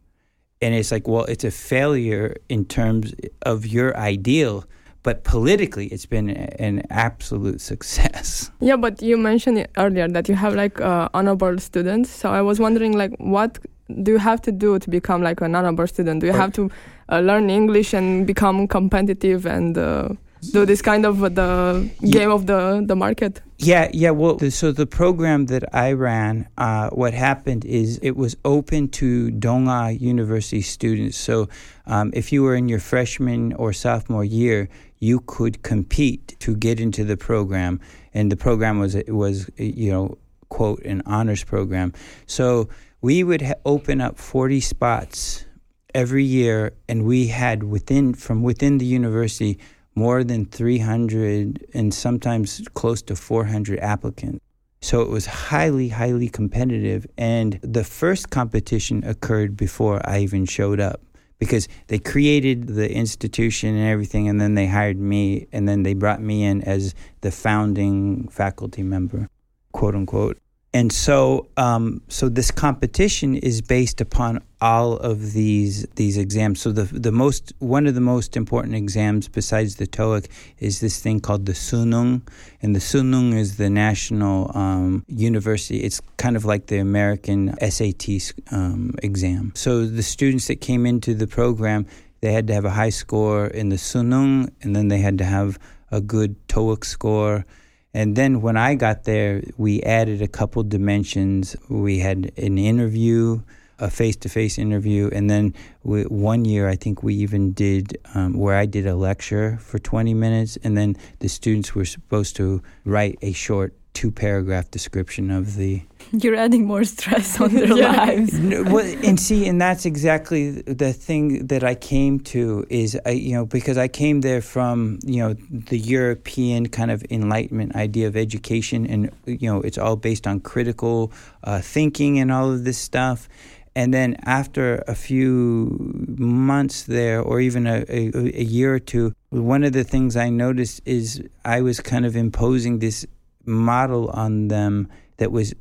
[0.62, 4.66] And it's like well it's a failure in terms of your ideal
[5.04, 8.52] but politically it's been an absolute success.
[8.60, 12.10] Yeah but you mentioned earlier that you have like uh, honorable students.
[12.10, 13.60] So i was wondering like what
[14.04, 16.22] do you have to do to become like an honorable student?
[16.22, 16.70] Do you have to
[17.10, 20.10] uh, learn english and become competitive and uh,
[20.52, 23.42] do this kind of the game of the the market.
[23.58, 28.16] Yeah yeah well the, so the program that i ran uh, what happened is it
[28.18, 31.18] was open to Dong-A university students.
[31.18, 31.48] So
[31.86, 34.68] um, if you were in your freshman or sophomore year
[35.02, 37.82] you could compete to get into the program.
[38.14, 41.92] And the program was was you know quote an honors program.
[42.28, 42.70] So
[43.02, 45.46] we would ha- open up 40 spots
[45.94, 49.60] every year and we had within from within the university
[49.96, 54.40] more than 300 and sometimes close to 400 applicants.
[54.82, 57.06] So it was highly, highly competitive.
[57.18, 61.02] And the first competition occurred before I even showed up
[61.38, 65.96] because they created the institution and everything, and then they hired me, and then they
[65.96, 69.28] brought me in as the founding faculty member,
[69.72, 70.38] quote unquote
[70.74, 76.62] and so um, so this competition is based upon all of these these exams.
[76.62, 80.28] So the the most one of the most important exams besides the TOEIC
[80.60, 82.22] is this thing called the Suneung,
[82.62, 85.80] and the Suneung is the national um, university.
[85.80, 89.52] It's kind of like the American SAT um, exam.
[89.56, 91.88] So the students that came into the program,
[92.22, 95.26] they had to have a high score in the Suneung, and then they had to
[95.26, 95.58] have
[95.92, 97.46] a good TOEIC score
[97.94, 101.56] and then when I got there, we added a couple dimensions.
[101.68, 103.42] We had an interview,
[103.82, 105.10] a face to face interview.
[105.12, 108.96] And then we, one year, I think we even did um, where I did a
[108.96, 110.58] lecture for 20 minutes.
[110.64, 115.82] And then the students were supposed to write a short two paragraph description of the.
[116.12, 117.92] You're adding more stress on their yeah.
[117.92, 118.38] lives.
[118.40, 123.12] No, well, and see, and that's exactly the thing that I came to is, I,
[123.12, 128.08] you know, because I came there from, you know, the European kind of Enlightenment idea
[128.08, 131.12] of education, and you know, it's all based on critical
[131.44, 133.28] uh, thinking and all of this stuff.
[133.76, 135.78] And then after a few
[136.18, 140.30] months there, or even a, a, a year or two, one of the things I
[140.30, 143.06] noticed is I was kind of imposing this
[143.46, 145.54] model on them that was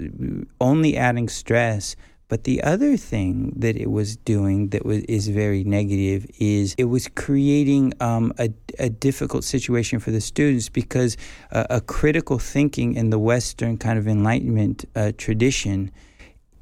[0.60, 1.94] only adding stress.
[2.26, 6.84] But the other thing that it was doing that was is very negative is it
[6.84, 11.16] was creating um, a, a difficult situation for the students because
[11.50, 15.90] uh, a critical thinking in the Western kind of Enlightenment uh, tradition,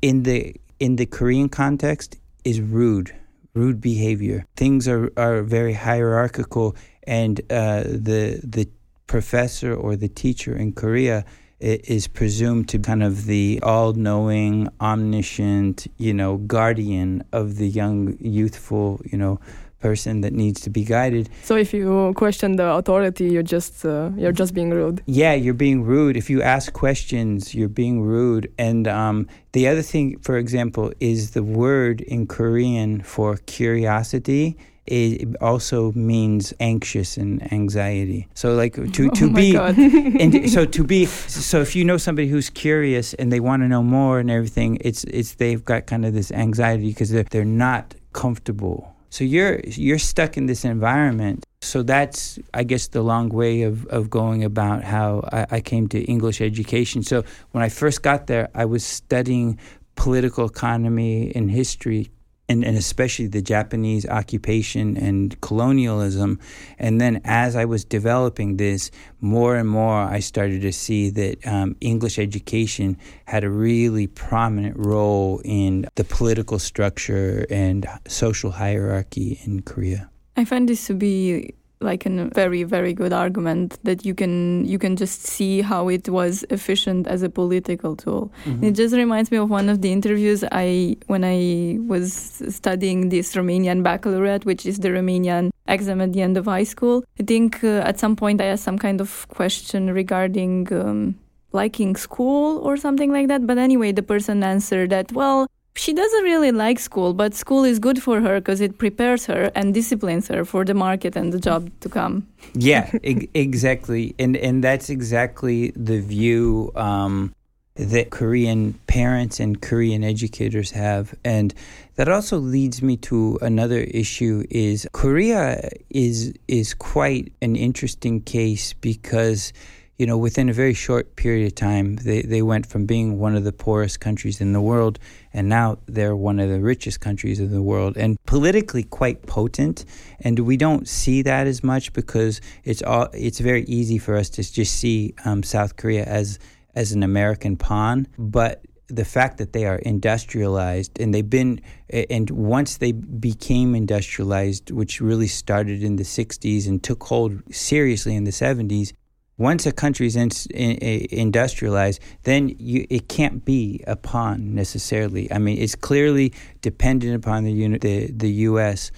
[0.00, 3.14] in the in the Korean context, is rude,
[3.54, 4.44] rude behavior.
[4.56, 8.68] Things are are very hierarchical, and uh, the the
[9.06, 11.24] professor or the teacher in Korea
[11.60, 19.00] is presumed to kind of the all-knowing, omniscient, you know, guardian of the young, youthful,
[19.04, 19.40] you know,
[19.80, 21.28] person that needs to be guided.
[21.42, 25.02] So if you question the authority, you're just uh, you're just being rude.
[25.06, 26.16] Yeah, you're being rude.
[26.16, 28.52] If you ask questions, you're being rude.
[28.58, 34.56] And um, the other thing, for example, is the word in Korean for curiosity
[34.90, 38.26] it also means anxious and anxiety.
[38.34, 39.56] So like to to oh be
[40.20, 43.68] and so to be so if you know somebody who's curious and they want to
[43.68, 47.44] know more and everything, it's it's they've got kind of this anxiety because they're they're
[47.44, 48.94] not comfortable.
[49.10, 51.44] So you're you're stuck in this environment.
[51.60, 55.88] So that's I guess the long way of, of going about how I, I came
[55.88, 57.02] to English education.
[57.02, 59.58] So when I first got there, I was studying
[59.96, 62.10] political economy and history
[62.48, 66.38] and, and especially the Japanese occupation and colonialism.
[66.78, 68.90] And then as I was developing this,
[69.20, 72.96] more and more I started to see that um, English education
[73.26, 80.08] had a really prominent role in the political structure and social hierarchy in Korea.
[80.36, 84.78] I find this to be like a very very good argument that you can you
[84.78, 88.30] can just see how it was efficient as a political tool.
[88.44, 88.62] Mhm.
[88.64, 93.34] It just reminds me of one of the interviews I when I was studying this
[93.34, 97.04] Romanian baccalaureate, which is the Romanian exam at the end of high school.
[97.20, 101.14] I think uh, at some point I asked some kind of question regarding um,
[101.52, 103.46] liking school or something like that.
[103.46, 105.46] But anyway, the person answered that well.
[105.78, 109.52] She doesn't really like school, but school is good for her because it prepares her
[109.54, 112.26] and disciplines her for the market and the job to come.
[112.54, 117.32] yeah, e- exactly, and and that's exactly the view um,
[117.76, 121.54] that Korean parents and Korean educators have, and
[121.94, 128.72] that also leads me to another issue: is Korea is is quite an interesting case
[128.72, 129.52] because.
[129.98, 133.34] You know, within a very short period of time, they, they went from being one
[133.34, 135.00] of the poorest countries in the world,
[135.32, 139.84] and now they're one of the richest countries in the world, and politically quite potent.
[140.20, 144.30] And we don't see that as much because it's all it's very easy for us
[144.30, 146.38] to just see um, South Korea as
[146.76, 152.30] as an American pawn, but the fact that they are industrialized and they've been and
[152.30, 158.24] once they became industrialized which really started in the 60s and took hold seriously in
[158.24, 158.92] the 70s
[159.38, 165.32] once a country is in, in, industrialized, then you, it can't be a pawn necessarily.
[165.32, 168.90] I mean, it's clearly dependent upon the unit, the, the U.S.,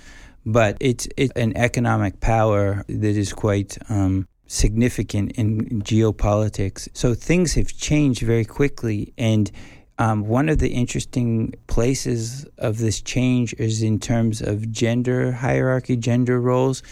[0.46, 6.88] but it's it's an economic power that is quite um, significant in geopolitics.
[6.94, 9.50] So things have changed very quickly, and
[9.98, 15.94] um, one of the interesting places of this change is in terms of gender hierarchy,
[15.94, 16.82] gender roles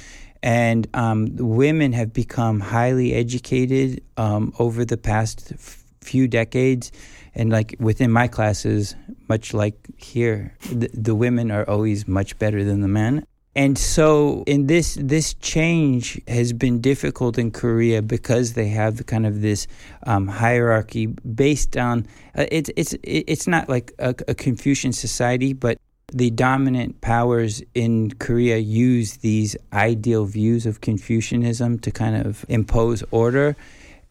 [0.43, 6.93] and um, women have become highly educated um, over the past f- few decades.
[7.35, 8.97] And like within my classes
[9.29, 13.25] much like here the, the women are always much better than the men.
[13.55, 19.27] And so in this this change has been difficult in Korea because they have kind
[19.27, 19.67] of this
[20.07, 25.79] um, hierarchy based on uh, it's it's it's not like a, a Confucian society but
[26.13, 33.03] the dominant powers in Korea use these ideal views of Confucianism to kind of impose
[33.11, 33.57] order.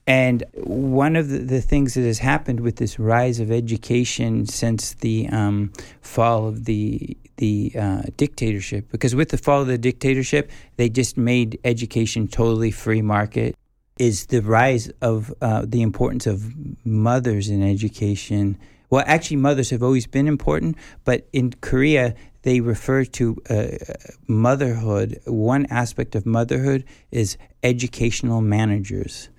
[0.06, 4.94] And one of the, the things that has happened with this rise of education since
[4.94, 10.50] the um, fall of the the uh, dictatorship, because with the fall of the dictatorship,
[10.78, 13.56] they just made education totally free market,
[14.00, 18.58] is the rise of uh, the importance of mothers in education
[18.90, 23.68] well, actually, mothers have always been important, but in Korea, they refer to uh,
[24.28, 25.20] motherhood.
[25.26, 29.30] One aspect of motherhood is educational managers.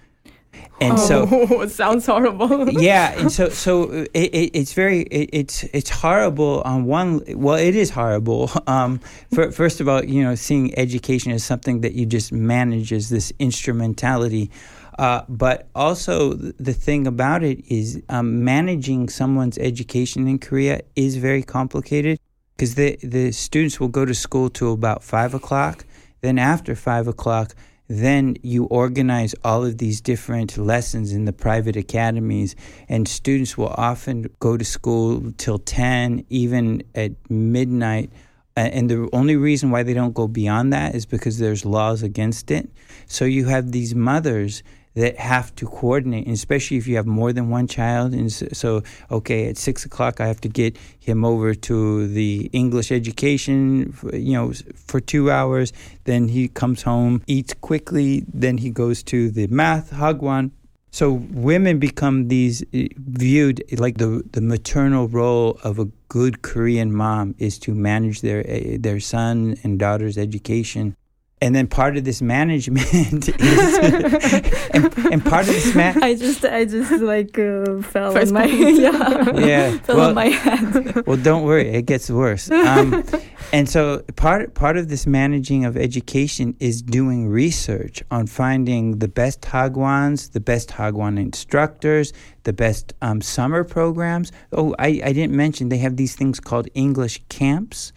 [0.81, 2.69] And oh, so it sounds horrible.
[2.81, 7.23] yeah, and so so it, it, it's very it, it's it's horrible on one.
[7.29, 8.51] Well, it is horrible.
[8.69, 9.01] Um,
[9.33, 13.09] for, first of all, you know, seeing education as something that you just manage as
[13.09, 14.51] this instrumentality.
[14.99, 21.17] Uh, but also, the thing about it is um, managing someone's education in Korea is
[21.17, 22.19] very complicated
[22.57, 25.87] because the, the students will go to school till about five o'clock.
[26.21, 27.55] Then, after five o'clock,
[27.87, 32.57] then you organize all of these different lessons in the private academies,
[32.89, 38.11] and students will often go to school till 10, even at midnight.
[38.57, 42.51] And the only reason why they don't go beyond that is because there's laws against
[42.51, 42.69] it.
[43.07, 47.33] So you have these mothers that have to coordinate, and especially if you have more
[47.33, 48.13] than one child.
[48.13, 52.91] And so, okay, at six o'clock, I have to get him over to the English
[52.91, 55.73] education, you know, for two hours.
[56.05, 58.25] Then he comes home, eats quickly.
[58.33, 60.51] Then he goes to the math, Hagwon.
[60.91, 66.41] So women become these eh, viewed eh, like the the maternal role of a good
[66.43, 70.97] Korean mom is to manage their eh, their son and daughter's education
[71.41, 73.79] and then part of this management is
[74.75, 78.35] and, and, part of this man I just I just like uh, fell First on
[78.35, 81.07] my yeah yeah fell well, on my head.
[81.07, 82.51] well, don't worry, it gets worse.
[82.51, 83.05] Um,
[83.53, 89.09] and so part part of this managing of education is doing research on finding the
[89.09, 92.13] best Hagwons, the best Hagwon instructors,
[92.45, 94.33] the best um, summer programs.
[94.53, 97.93] Oh, I, I didn't mention they have these things called English camps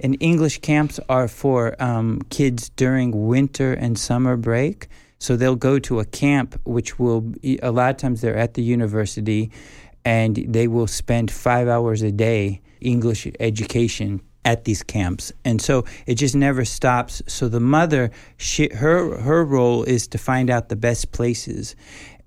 [0.00, 4.88] and English camps are for um, kids during winter and summer break.
[5.18, 8.54] So they'll go to a camp, which will be, a lot of times they're at
[8.54, 9.50] the university,
[10.04, 15.84] and they will spend five hours a day English education at these camps, and so
[16.06, 17.20] it just never stops.
[17.26, 21.74] So the mother, she, her her role is to find out the best places,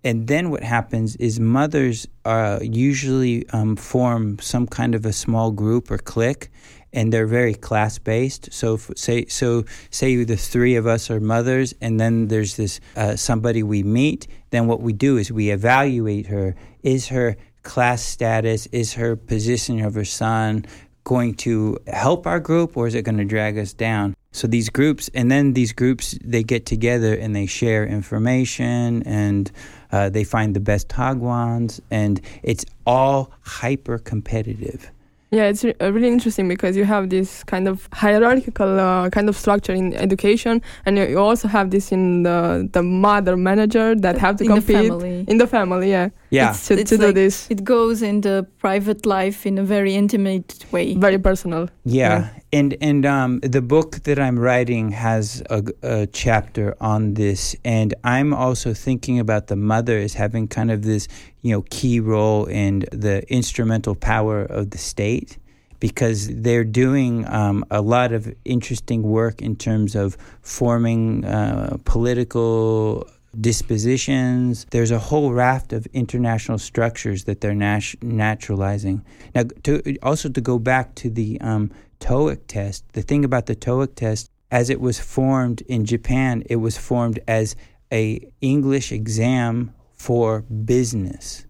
[0.04, 5.52] and then what happens is mothers uh, usually um, form some kind of a small
[5.52, 6.50] group or clique,
[6.94, 8.52] and they're very class based.
[8.52, 13.16] So say so say the three of us are mothers, and then there's this uh,
[13.16, 14.28] somebody we meet.
[14.50, 16.56] Then what we do is we evaluate her.
[16.84, 20.66] Is her class status, is her position of her son
[21.04, 24.16] going to help our group, or is it going to drag us down?
[24.32, 29.52] So these groups, and then these groups, they get together and they share information and
[29.92, 34.92] uh, they find the best hagwons, and it's all hyper competitive.
[35.32, 39.30] Yeah, it's re- uh, really interesting because you have this kind of hierarchical uh, kind
[39.30, 43.94] of structure in education, and you, you also have this in the the mother manager
[43.96, 45.26] that have to in the compete family.
[45.28, 45.92] in the family.
[45.92, 46.50] Yeah, Yeah.
[46.50, 49.64] It's- to, it's to do like- this It goes in the private life in a
[49.64, 50.96] very intimate way.
[50.96, 51.70] very personal.
[51.86, 57.56] Yeah, and and um, the book that I'm writing has a, a chapter on this,
[57.66, 61.08] and I'm also thinking about the mother as having kind of this,
[61.42, 65.38] you know, key role in the instrumental power of the state,
[65.80, 73.08] because they're doing um, a lot of interesting work in terms of forming uh, political
[73.40, 74.66] dispositions.
[74.72, 79.04] There's a whole raft of international structures that they're nat- naturalizing.
[79.36, 83.56] Now, to, also to go back to the um, TOEIC test, the thing about the
[83.56, 87.56] TOEIC test, as it was formed in Japan, it was formed as
[87.92, 91.46] a English exam for business.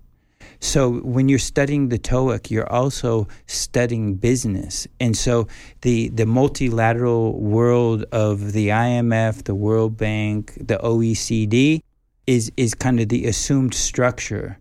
[0.60, 5.48] So when you're studying the TOEIC, you're also studying business, and so
[5.82, 11.82] the the multilateral world of the IMF, the World Bank, the OECD
[12.28, 14.60] is is kind of the assumed structure,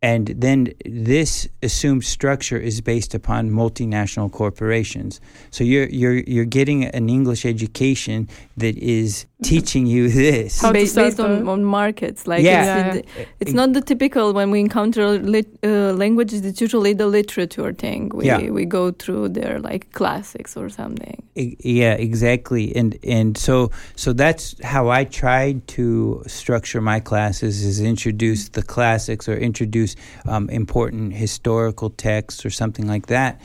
[0.00, 5.20] and then this assumed structure is based upon multinational corporations.
[5.50, 10.60] So you're you're you're getting an English education that is teaching you this.
[10.60, 12.26] How to based, start based on, on markets.
[12.26, 12.86] Like Yeah.
[12.94, 16.44] it's, it- it's not the typical when we encounter lit, uh, languages.
[16.44, 18.10] It's usually the literature thing.
[18.14, 18.50] We Yeah.
[18.50, 21.22] we go through their like classics or something.
[21.34, 22.74] Yeah, exactly.
[22.76, 28.62] And and so so that's how I tried to structure my classes is introduce the
[28.62, 33.40] classics or introduce um, important historical texts or something like that.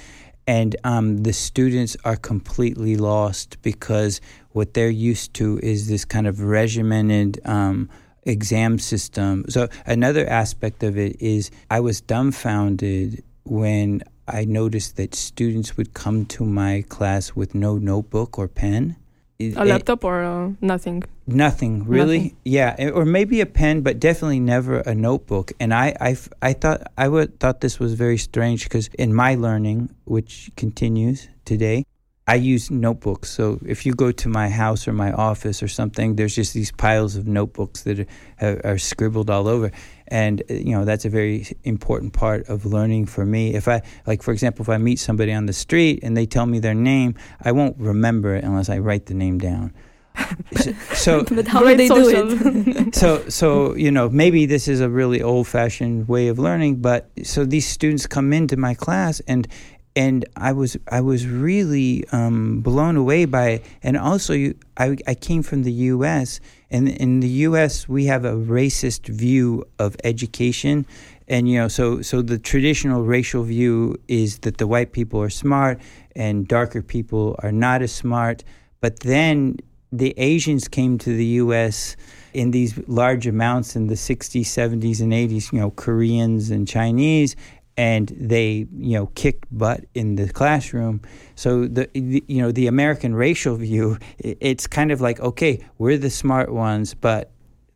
[0.47, 4.21] And um, the students are completely lost because
[4.51, 7.89] what they're used to is this kind of regimented um,
[8.23, 9.45] exam system.
[9.49, 15.93] So another aspect of it is I was dumbfounded when I noticed that students would
[15.93, 18.95] come to my class with no notebook or pen.
[19.39, 21.03] A it- laptop or uh, nothing.
[21.27, 22.17] Nothing really.
[22.19, 22.37] Nothing.
[22.45, 25.51] Yeah, eh, or maybe a pen, but definitely never a notebook.
[25.59, 29.35] And I, I, I thought I would thought this was very strange because in my
[29.35, 31.85] learning, which continues today,
[32.27, 33.29] I use notebooks.
[33.29, 36.71] So if you go to my house or my office or something, there's just these
[36.71, 38.07] piles of notebooks that are,
[38.41, 39.71] are, are scribbled all over.
[40.07, 43.55] And uh, you know that's a very important part of learning for me.
[43.55, 46.45] If I like, for example, if I meet somebody on the street and they tell
[46.45, 49.73] me their name, I won't remember it unless I write the name down.
[50.55, 52.95] so, so but how Great do they do it?
[53.01, 57.09] so so you know maybe this is a really old fashioned way of learning but
[57.23, 59.47] so these students come into my class and
[59.95, 64.97] and I was I was really um, blown away by it and also you, I,
[65.07, 66.39] I came from the U.S.
[66.71, 67.87] and in the U.S.
[67.87, 70.85] we have a racist view of education
[71.27, 75.29] and you know so so the traditional racial view is that the white people are
[75.29, 75.79] smart
[76.15, 78.43] and darker people are not as smart
[78.81, 79.57] but then
[79.91, 81.95] the Asians came to the U.S.
[82.33, 87.35] in these large amounts in the 60s, 70s, and 80s, you know, Koreans and Chinese,
[87.77, 91.01] and they, you know, kicked butt in the classroom.
[91.35, 95.97] So the, the you know, the American racial view it's kind of like, okay, we're
[95.97, 97.31] the smart ones, but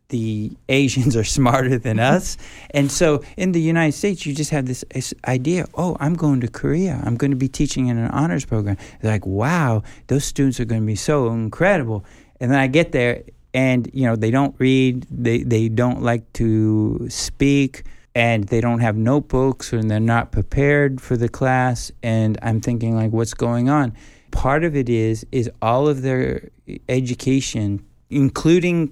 [0.08, 2.14] the Asians are smarter than mm-hmm.
[2.14, 2.36] us.
[2.70, 6.40] And so in the United States, you just have this, this idea oh, I'm going
[6.40, 7.00] to Korea.
[7.04, 8.76] I'm going to be teaching in an honors program.
[9.00, 12.04] They're like, wow, those students are going to be so incredible.
[12.40, 13.22] And then I get there
[13.52, 17.84] and, you know, they don't read, they, they don't like to speak.
[18.14, 21.92] And they don't have notebooks, and they're not prepared for the class.
[22.02, 23.94] And I'm thinking, like, what's going on?
[24.32, 26.50] Part of it is is all of their
[26.88, 28.88] education including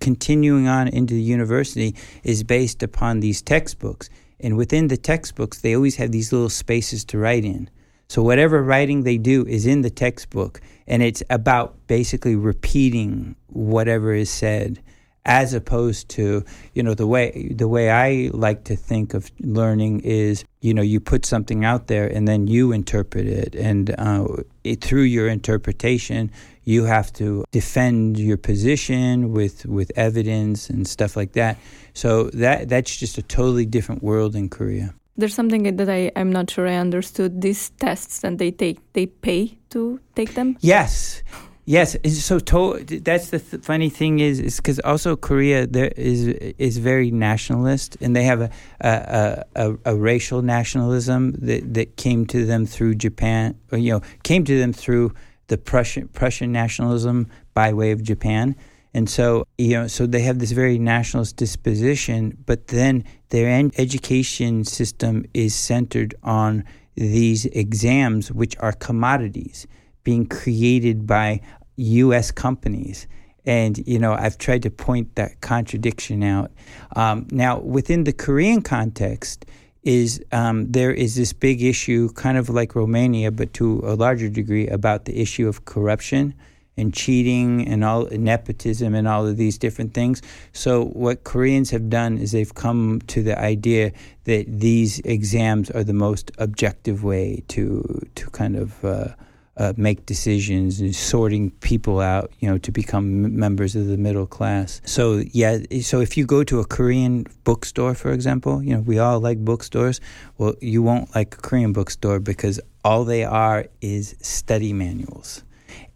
[0.00, 1.94] continuing on into the university,
[2.24, 4.10] is based upon these textbooks.
[4.40, 7.70] And within the textbooks, they always have these little spaces to write in.
[8.08, 14.12] So whatever writing they do is in the textbook, and it's about basically repeating whatever
[14.12, 14.80] is said,
[15.26, 20.00] as opposed to you know the way the way I like to think of learning
[20.00, 24.26] is you know you put something out there and then you interpret it, and uh,
[24.64, 26.30] it, through your interpretation
[26.64, 31.58] you have to defend your position with with evidence and stuff like that.
[31.92, 34.94] So that that's just a totally different world in Korea.
[35.16, 37.40] there's something that I, I'm not sure I understood.
[37.40, 40.56] These tests that they take, they pay to take them?
[40.60, 41.22] Yes.
[41.68, 46.28] Yes, so to, that's the th- funny thing is is because also Korea there is
[46.58, 48.50] is very nationalist and they have a
[48.80, 54.00] a, a, a racial nationalism that, that came to them through Japan, or, you know,
[54.22, 55.12] came to them through
[55.48, 58.54] the Prussian Prussian nationalism by way of Japan.
[58.94, 64.64] And so, you know, so they have this very nationalist disposition, but then their education
[64.64, 66.62] system is centered on
[66.94, 69.66] these exams, which are commodities
[70.06, 71.40] being created by
[71.76, 72.30] U.S.
[72.30, 73.06] companies.
[73.44, 76.50] And, you know, I've tried to point that contradiction out.
[76.96, 79.46] Um, now, within the Korean context,
[79.86, 84.28] is um, there is this big issue, kind of like Romania, but to a larger
[84.28, 86.34] degree, about the issue of corruption
[86.76, 90.20] and cheating and all nepotism and all of these different things.
[90.52, 93.92] So what Koreans have done is they've come to the idea
[94.24, 99.08] that these exams are the most objective way to to kind of uh,
[99.56, 103.96] uh, make decisions and sorting people out, you know, to become m- members of the
[103.96, 104.80] middle class.
[104.84, 108.98] So yeah, so if you go to a Korean bookstore, for example, you know, we
[108.98, 110.00] all like bookstores.
[110.38, 115.42] Well, you won't like a Korean bookstore because all they are is study manuals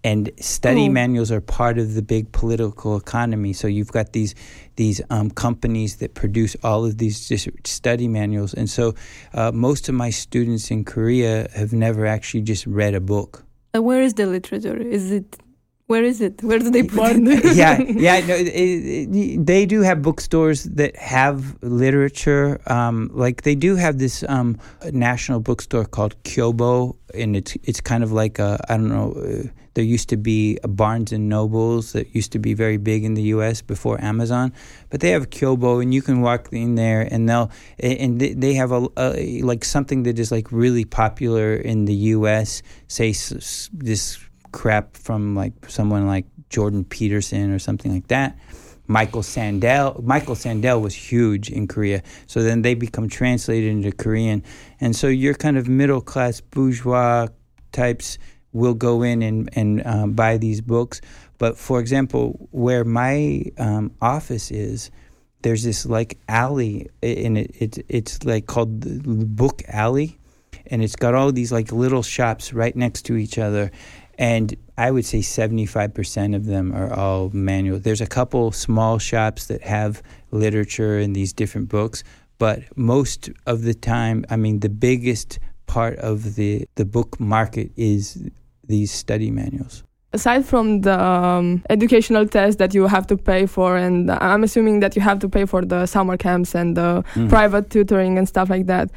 [0.03, 0.91] and study Ooh.
[0.91, 3.53] manuals are part of the big political economy.
[3.53, 4.35] So you've got these
[4.77, 8.95] these um, companies that produce all of these study manuals, and so
[9.35, 13.45] uh, most of my students in Korea have never actually just read a book.
[13.73, 14.77] Where is the literature?
[14.77, 15.39] Is it
[15.91, 16.41] where is it?
[16.45, 17.57] Where do they put it?
[17.57, 18.25] yeah, yeah.
[18.25, 22.61] No, it, it, they do have bookstores that have literature.
[22.69, 24.57] Um, like they do have this um,
[24.93, 29.13] national bookstore called Kyobo, and it's it's kind of like I don't know.
[29.15, 33.15] Uh, there used to be Barnes and Nobles that used to be very big in
[33.15, 33.61] the U.S.
[33.61, 34.53] before Amazon,
[34.91, 38.71] but they have Kyobo, and you can walk in there, and they'll and they have
[38.71, 42.63] a, a like something that is like really popular in the U.S.
[42.87, 48.39] Say this crap from like someone like Jordan Peterson or something like that.
[48.91, 50.03] Michael Sandel.
[50.03, 52.03] Michael Sandel was huge in Korea.
[52.27, 54.43] So then they become translated into Korean.
[54.81, 57.29] And so your kind of middle class bourgeois
[57.71, 58.19] types
[58.53, 61.01] will go in and, and um, buy these books.
[61.39, 64.91] But for example, where my um, office is,
[65.43, 70.19] there's this like alley, and it, it, it's like called the Book Alley.
[70.67, 73.71] And it's got all these like little shops right next to each other
[74.21, 77.79] and I would say 75% of them are all manual.
[77.79, 82.05] There's a couple small shops that have literature and these different books,
[82.39, 87.73] but most of the time, I mean, the biggest part of the, the book market
[87.77, 88.23] is
[88.69, 89.85] these study manuals.
[90.13, 94.81] Aside from the um, educational test that you have to pay for, and I'm assuming
[94.81, 97.29] that you have to pay for the summer camps and the mm.
[97.31, 98.91] private tutoring and stuff like that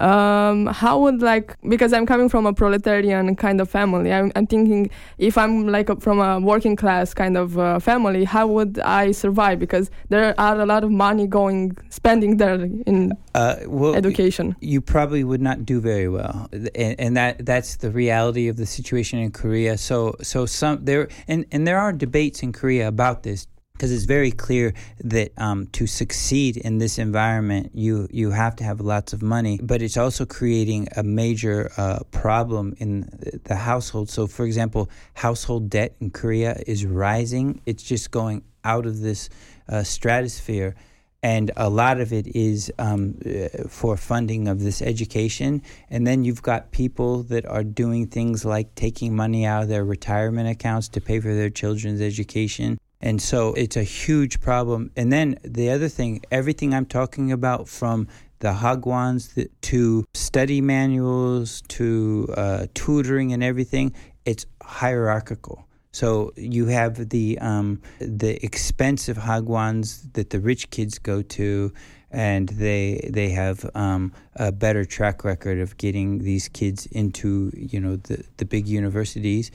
[0.00, 4.12] um, how would like because I'm coming from a proletarian kind of family.
[4.12, 8.24] I'm, I'm thinking if I'm like a, from a working class kind of uh, family,
[8.24, 9.58] how would I survive?
[9.58, 12.54] Because there are a lot of money going spending there
[12.86, 14.56] in uh, well, education.
[14.60, 18.66] You probably would not do very well, and, and that that's the reality of the
[18.66, 19.76] situation in Korea.
[19.76, 23.46] So so some there and and there are debates in Korea about this
[23.80, 28.62] because it's very clear that um, to succeed in this environment, you you have to
[28.62, 29.58] have lots of money.
[29.62, 33.08] But it's also creating a major uh, problem in
[33.44, 34.10] the household.
[34.10, 37.62] So, for example, household debt in Korea is rising.
[37.64, 39.30] It's just going out of this
[39.66, 40.74] uh, stratosphere.
[41.22, 45.62] And a lot of it is um, uh, for funding of this education.
[45.88, 49.84] And then you've got people that are doing things like taking money out of their
[49.86, 52.78] retirement accounts to pay for their children's education.
[53.00, 54.90] And so it's a huge problem.
[54.96, 58.08] And then the other thing, everything I'm talking about from
[58.40, 63.94] the hagwons to study manuals to uh, tutoring and everything,
[64.24, 65.66] it's hierarchical.
[65.92, 71.72] So you have the um, the expensive hagwons that the rich kids go to,
[72.12, 77.80] and they they have um, a better track record of getting these kids into you
[77.80, 79.50] know the the big universities.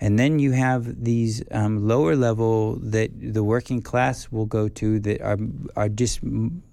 [0.00, 5.00] And then you have these um, lower level that the working class will go to
[5.00, 5.38] that are
[5.76, 6.20] are just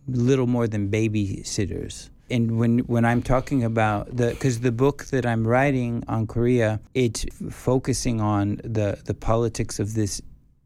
[0.08, 2.10] little more than babysitters.
[2.30, 6.80] And when when I'm talking about the because the book that I'm writing on Korea,
[6.94, 10.22] it's focusing on the the politics of this,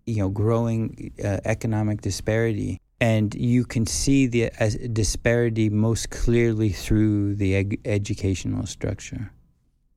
[0.06, 6.70] you know, growing uh, economic disparity and you can see the uh, disparity most clearly
[6.70, 9.32] through the ed- educational structure.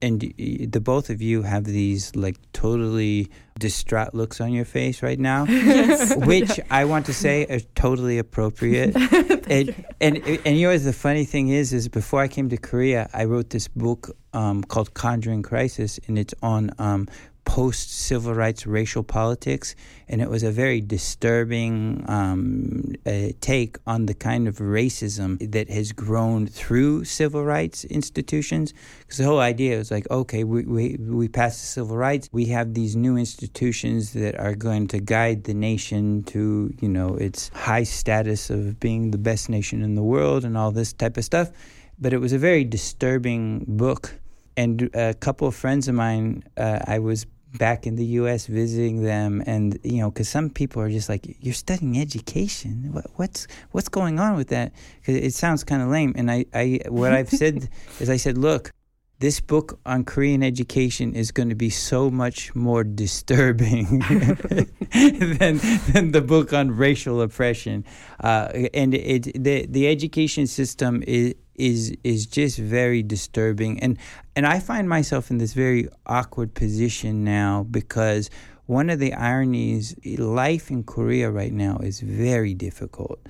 [0.03, 5.03] And y- the both of you have these like totally distraught looks on your face
[5.03, 6.15] right now, Yes.
[6.27, 8.95] which I want to say are totally appropriate.
[9.49, 13.09] and, and and you know the funny thing is is before I came to Korea,
[13.15, 17.09] I wrote this book um, called Conjuring Crisis, and it's on um,
[17.45, 19.75] post civil rights racial politics,
[20.09, 22.95] and it was a very disturbing um,
[23.41, 28.73] take on the kind of racism that has grown through civil rights institutions.
[29.01, 32.47] Because the whole idea was like, okay, we, we we passed the civil rights, we
[32.47, 37.51] have these new institutions that are going to guide the nation to you know its
[37.51, 41.25] high status of being the best nation in the world and all this type of
[41.25, 41.51] stuff.
[41.99, 44.15] But it was a very disturbing book
[44.57, 48.47] and a couple of friends of mine, uh, I was back in the U.S.
[48.47, 52.93] visiting them, and you know, because some people are just like, "You're studying education.
[52.93, 56.13] What, what's what's going on with that?" Because it sounds kind of lame.
[56.17, 57.69] And I, I, what I've said
[58.01, 58.73] is, I said, "Look,
[59.23, 64.01] this book on Korean education is going to be so much more disturbing
[65.39, 65.61] than,
[65.93, 67.85] than the book on racial oppression.
[68.19, 73.79] Uh, and it, the the education system is is is just very disturbing.
[73.79, 73.97] And
[74.35, 78.29] and I find myself in this very awkward position now because
[78.67, 83.21] one of the ironies, life in Korea right now is very difficult.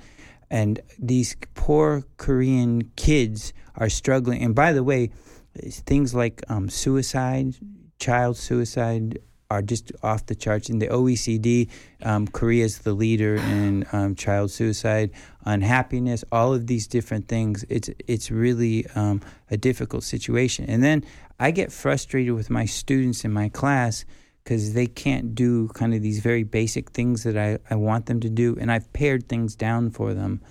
[0.49, 4.41] And these poor Korean kids are struggling.
[4.41, 5.11] And by the way,
[5.55, 7.55] things like um, suicide,
[7.99, 10.69] child suicide, are just off the charts.
[10.69, 11.69] In the OECD,
[12.01, 15.11] um, Korea is the leader in um, child suicide,
[15.45, 17.63] unhappiness, all of these different things.
[17.69, 20.65] It's it's really um, a difficult situation.
[20.67, 21.03] And then
[21.39, 24.05] I get frustrated with my students in my class
[24.43, 28.19] because they can't do kind of these very basic things that I, I want them
[28.21, 28.57] to do.
[28.59, 30.41] And I've pared things down for them.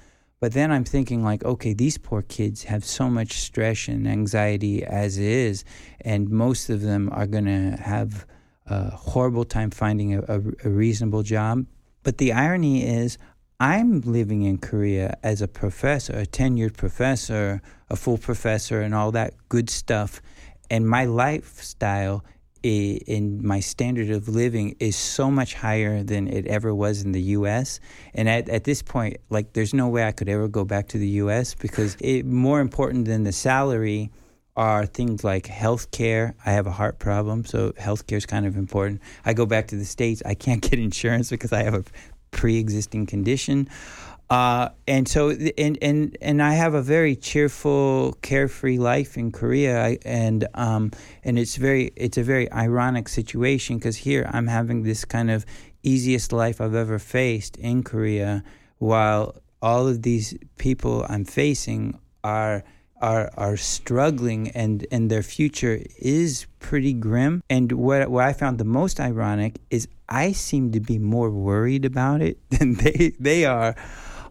[0.42, 4.82] But then I'm thinking, like, okay, these poor kids have so much stress and anxiety
[4.82, 5.62] as is,
[6.00, 8.26] and most of them are going to have
[8.66, 11.66] a horrible time finding a, a, a reasonable job.
[12.02, 13.18] But the irony is,
[13.60, 19.12] I'm living in Korea as a professor, a tenured professor, a full professor, and all
[19.12, 20.20] that good stuff.
[20.68, 22.24] And my lifestyle
[22.62, 27.22] in my standard of living is so much higher than it ever was in the
[27.36, 27.80] US.
[28.14, 30.98] And at, at this point, like, there's no way I could ever go back to
[30.98, 34.10] the US because it, more important than the salary
[34.56, 36.34] are things like health care.
[36.44, 39.00] I have a heart problem, so health care is kind of important.
[39.24, 41.84] I go back to the States, I can't get insurance because I have a
[42.30, 43.68] pre existing condition.
[44.32, 45.28] Uh, and so,
[45.58, 49.98] and, and, and I have a very cheerful, carefree life in Korea.
[50.06, 50.90] And, um,
[51.22, 55.44] and it's very, it's a very ironic situation because here I'm having this kind of
[55.82, 58.42] easiest life I've ever faced in Korea
[58.78, 62.64] while all of these people I'm facing are
[63.02, 68.58] are are struggling and and their future is pretty grim and what what I found
[68.58, 73.44] the most ironic is I seem to be more worried about it than they they
[73.44, 73.74] are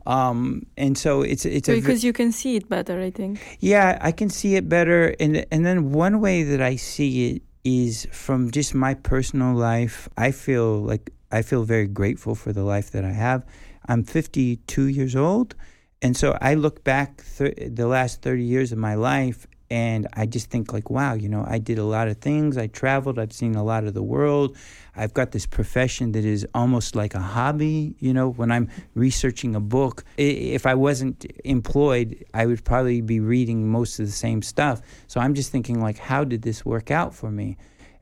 [0.06, 3.40] um and so it's it's because you can see it better, I think.
[3.60, 7.42] yeah, I can see it better, and and then one way that I see it
[7.64, 10.10] is from just my personal life.
[10.18, 13.46] I feel like I feel very grateful for the life that I have.
[13.88, 15.56] I'm 52 years old,
[16.02, 20.26] and so I look back th- the last 30 years of my life, and I
[20.26, 22.58] just think like, wow, you know, I did a lot of things.
[22.58, 23.18] I traveled.
[23.18, 24.58] I've seen a lot of the world.
[24.98, 27.96] I've got this profession that is almost like a hobby.
[28.00, 33.22] You know, when I'm researching a book, if I wasn't employed, I would probably be
[33.22, 34.82] reading most of the same stuff.
[35.08, 37.56] So I'm just thinking like, how did this work out for me?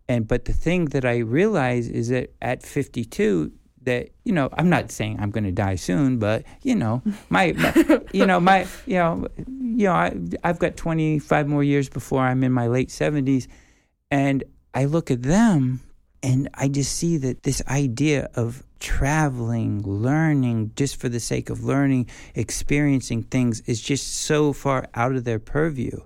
[0.08, 3.52] And but the thing that I realize is that at 52,
[3.84, 7.54] that you know, I'm not saying I'm going to die soon, but you know, my,
[7.54, 12.22] my you know, my you know, you know, I, I've got 25 more years before
[12.22, 13.48] I'm in my late 70s,
[14.12, 15.82] and I look at them
[16.22, 21.64] and I just see that this idea of traveling, learning just for the sake of
[21.64, 26.00] learning, experiencing things is just so far out of their purview.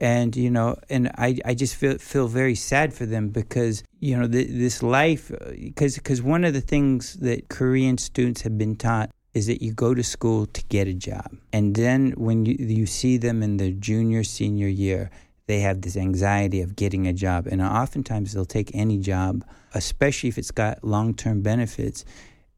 [0.00, 4.16] And you know, and I, I just feel feel very sad for them because you
[4.16, 8.56] know th- this life uh, because because one of the things that Korean students have
[8.56, 12.46] been taught is that you go to school to get a job, and then when
[12.46, 15.10] you you see them in their junior senior year,
[15.48, 19.44] they have this anxiety of getting a job, and oftentimes they'll take any job,
[19.74, 22.04] especially if it's got long term benefits,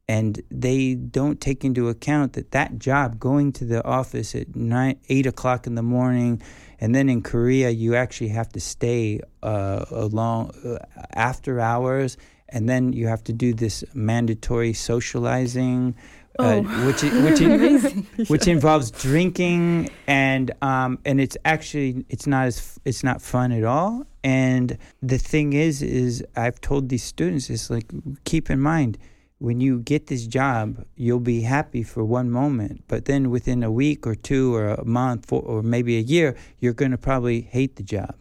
[0.07, 4.99] and they don't take into account that that job going to the office at nine
[5.09, 6.43] eight o'clock in the morning
[6.81, 10.79] and then in korea you actually have to stay uh, along uh,
[11.15, 12.17] after hours
[12.49, 15.95] and then you have to do this mandatory socializing
[16.39, 16.63] uh, Oh.
[16.87, 18.07] which which i- Amazing.
[18.29, 23.65] which involves drinking and um, and it's actually it's not as it's not fun at
[23.65, 24.07] all.
[24.23, 27.87] And the thing is, is I've told these students, it's like
[28.25, 28.97] keep in mind
[29.41, 33.71] when you get this job, you'll be happy for one moment, but then within a
[33.71, 37.77] week or two or a month or, maybe a year, you're going to probably hate
[37.77, 38.15] the job,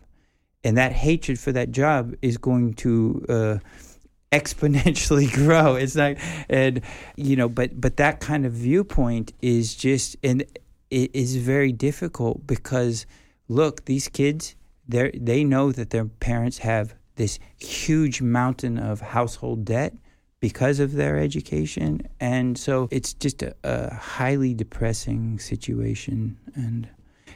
[0.64, 3.58] and that hatred for that job is going to uh,
[4.32, 5.76] exponentially grow.
[5.76, 6.82] It's like, and
[7.18, 10.44] you know, but but that kind of viewpoint is just and
[10.90, 13.06] it is very difficult because
[13.50, 14.56] look, these kids,
[14.88, 19.94] they they know that their parents have this huge mountain of household debt
[20.40, 26.90] because of their education, and so it's just a, a highly depressing situation and.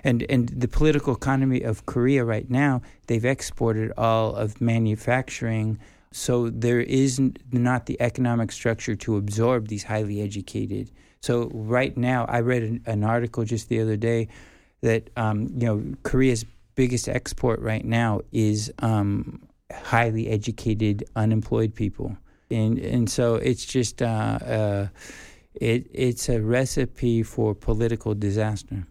[0.06, 5.80] And, and the political economy of Korea right now, they've exported all of manufacturing
[6.14, 7.20] so there is
[7.52, 10.92] not the economic structure to absorb these highly educated.
[11.22, 14.28] So right now, I read an, an article just the other day
[14.82, 16.46] that um, you know Korea's
[16.76, 19.42] biggest export right now is um,
[19.72, 22.16] highly educated unemployed people,
[22.54, 24.88] and and so it's just uh, uh,
[25.54, 28.86] it it's a recipe for political disaster.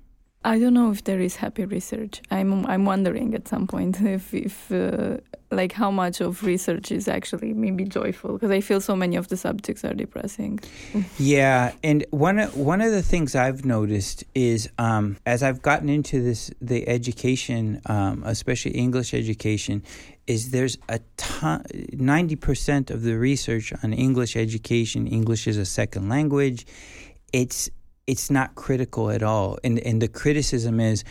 [0.45, 2.21] I don't know if there is happy research.
[2.31, 5.19] I'm I'm wondering at some point if if uh,
[5.53, 9.29] like how much of research is actually maybe joyful because I feel so many of
[9.29, 10.61] the subjects are depressing.
[11.19, 16.23] Yeah, and one one of the things I've noticed is um, as I've gotten into
[16.23, 19.85] this the education, um, especially English education,
[20.27, 21.65] is there's a ton.
[21.93, 26.67] Ninety percent of the research on English education, English is a second language,
[27.33, 27.71] it's
[28.07, 31.05] it's not critical at all, and and the criticism is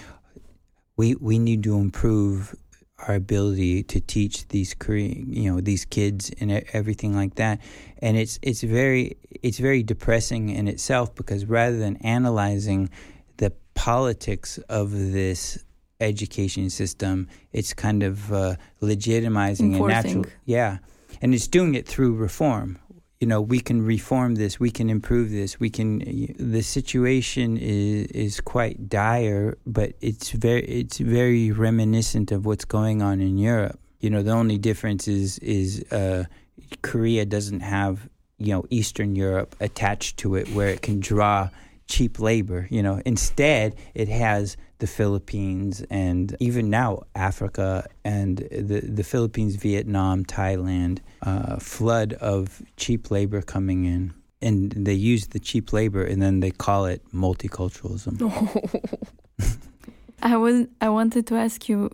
[0.97, 2.55] we we need to improve
[3.07, 7.59] our ability to teach these you know, these kids and everything like that.
[7.99, 12.89] And it's it's very it's very depressing in itself because rather than analyzing
[13.37, 15.63] the politics of this
[15.99, 20.79] education system, it's kind of uh, legitimizing a natural, yeah,
[21.21, 22.79] and it's doing it through reform.
[23.21, 25.99] You know, we can reform this, we can improve this, we can.
[26.39, 33.03] The situation is is quite dire, but it's very it's very reminiscent of what's going
[33.03, 33.79] on in Europe.
[33.99, 36.23] You know, the only difference is is uh,
[36.81, 38.09] Korea doesn't have
[38.39, 41.49] you know Eastern Europe attached to it, where it can draw
[41.87, 42.67] cheap labor.
[42.71, 49.55] You know, instead it has the Philippines and even now Africa and the the Philippines,
[49.55, 54.13] Vietnam, Thailand, uh, flood of cheap labor coming in.
[54.41, 58.15] And they use the cheap labor, and then they call it multiculturalism.
[60.23, 61.91] I was I wanted to ask you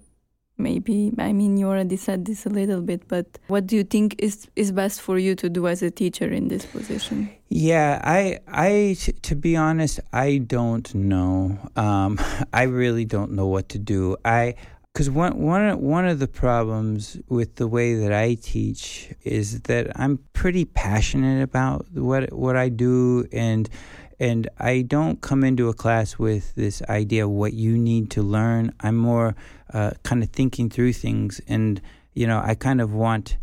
[0.58, 4.16] maybe I mean you already said this a little bit but what do you think
[4.18, 7.30] is is best for you to do as a teacher in this position?
[7.50, 11.58] Yeah, i i to be honest, I don't know.
[11.76, 12.20] Um,
[12.54, 14.18] I really don't know what to do.
[14.26, 14.56] I,
[14.94, 19.92] because one, one, one of the problems with the way that I teach is that
[19.96, 23.70] I'm pretty passionate about what what I do, and
[24.20, 28.24] and I don't come into a class with this idea of what you need to
[28.24, 28.74] learn.
[28.80, 29.36] I'm more
[29.74, 31.82] uh, kind of thinking through things, and
[32.14, 33.38] you know, I kind of want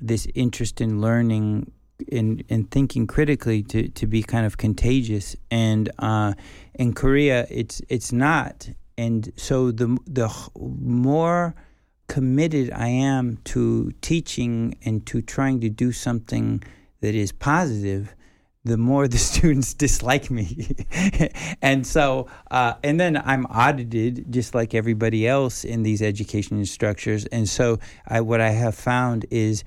[0.00, 1.70] this interest in learning
[2.10, 5.36] and, in thinking critically to to be kind of contagious.
[5.50, 6.34] And uh
[6.74, 8.68] in Korea it's it's not.
[8.96, 11.54] And so the the more
[12.08, 16.62] committed I am to teaching and to trying to do something
[17.00, 18.14] that is positive
[18.64, 20.74] the more the students dislike me
[21.62, 27.26] and so uh, and then i'm audited just like everybody else in these education structures
[27.26, 29.64] and so I, what i have found is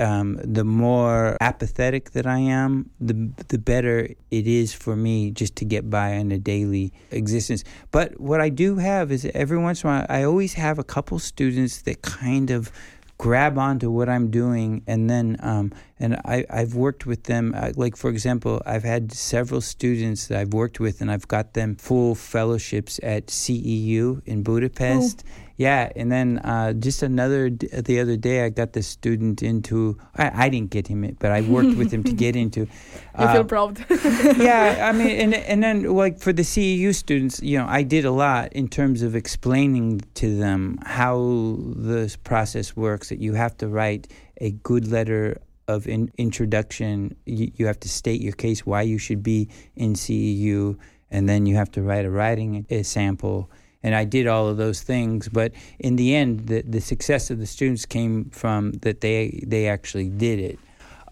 [0.00, 5.56] um, the more apathetic that I am, the the better it is for me just
[5.56, 7.64] to get by in a daily existence.
[7.90, 10.84] But what I do have is every once in a while, I always have a
[10.84, 12.72] couple students that kind of
[13.20, 17.52] grab onto what I'm doing, and then um, and I I've worked with them.
[17.54, 21.52] Uh, like for example, I've had several students that I've worked with, and I've got
[21.52, 25.22] them full fellowships at CEU in Budapest.
[25.60, 29.98] Yeah, and then uh, just another the other day, I got the student into.
[30.16, 32.60] I, I didn't get him, but I worked with him to get into.
[32.60, 32.68] You
[33.26, 33.84] uh, feel proud.
[34.38, 38.06] yeah, I mean, and and then like for the CEU students, you know, I did
[38.06, 43.10] a lot in terms of explaining to them how this process works.
[43.10, 47.14] That you have to write a good letter of in, introduction.
[47.26, 50.78] You, you have to state your case why you should be in CEU,
[51.10, 53.50] and then you have to write a writing a sample.
[53.82, 57.38] And I did all of those things, but in the end, the the success of
[57.38, 60.58] the students came from that they they actually did it.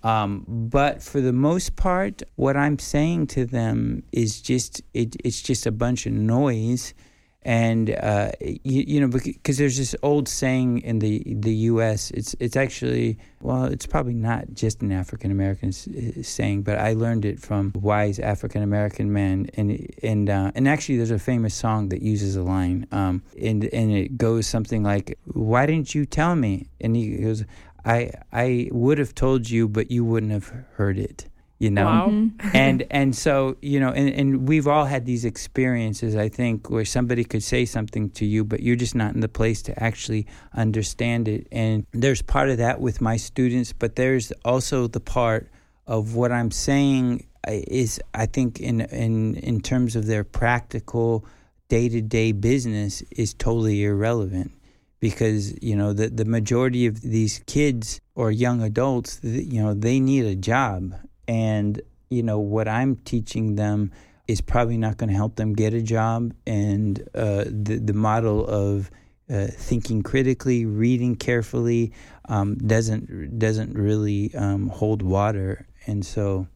[0.03, 5.43] Um, but for the most part, what I'm saying to them is just it, it's
[5.43, 6.95] just a bunch of noise
[7.43, 12.11] and uh, you, you, know because there's this old saying in the the U.S.
[12.11, 17.25] It's it's actually well, it's probably not just an African American saying, but I learned
[17.25, 21.55] it from a wise African American man, and and uh, and actually there's a famous
[21.55, 26.07] song that uses a line, um, and and it goes something like, "Why didn't you
[26.07, 27.45] tell me?" And he goes,
[27.85, 31.29] "I I would have told you, but you wouldn't have heard it."
[31.59, 32.09] You know wow.
[32.09, 32.49] Mm-hmm.
[32.55, 36.85] and and so you know and, and we've all had these experiences i think where
[36.85, 40.27] somebody could say something to you but you're just not in the place to actually
[40.55, 45.51] understand it and there's part of that with my students but there's also the part
[45.87, 51.25] of what i'm saying uh, is i think in in in terms of their practical
[51.69, 54.53] day-to-day business is totally irrelevant
[55.01, 60.01] because you know the the majority of these kids or young adults you know they
[60.01, 60.95] need a job
[61.29, 63.93] and you know what I'm teaching them
[64.27, 66.35] is probably not going to help them get a job.
[66.47, 68.91] And uh, the the model of
[69.31, 71.93] uh, thinking critically, reading carefully,
[72.29, 75.67] um, doesn't doesn't really um, hold water.
[75.87, 76.47] And so,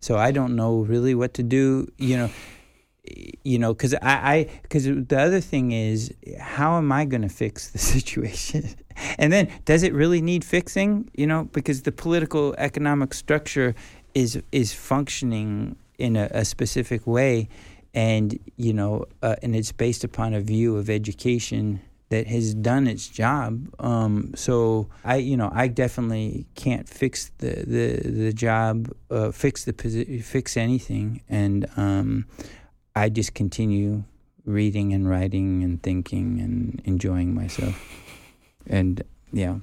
[0.00, 1.90] so I don't know really what to do.
[1.98, 2.30] You know,
[3.44, 7.70] you know, because I because the other thing is, how am I going to fix
[7.70, 8.68] the situation?
[9.18, 11.10] and then, does it really need fixing?
[11.14, 13.74] You know, because the political economic structure
[14.14, 17.48] is is functioning in a, a specific way,
[17.94, 21.80] and you know, uh, and it's based upon a view of education
[22.12, 23.68] that has done its job.
[23.78, 29.64] Um, so I, you know, I definitely can't fix the the the job, uh, fix
[29.64, 32.26] the posi- fix anything, and um,
[32.94, 34.04] I just continue
[34.44, 37.80] reading and writing and thinking and enjoying myself.
[38.66, 39.02] And
[39.32, 39.58] yeah,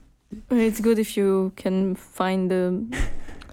[0.50, 2.86] it's good if you can find the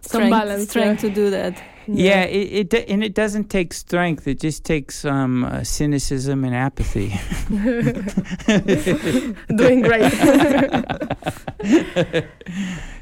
[0.07, 1.09] some balance, strength yeah.
[1.09, 1.63] to do that.
[1.89, 4.27] Yeah, yeah it, it, and it doesn't take strength.
[4.27, 7.15] It just takes um, uh, cynicism and apathy.
[9.57, 10.13] Doing great.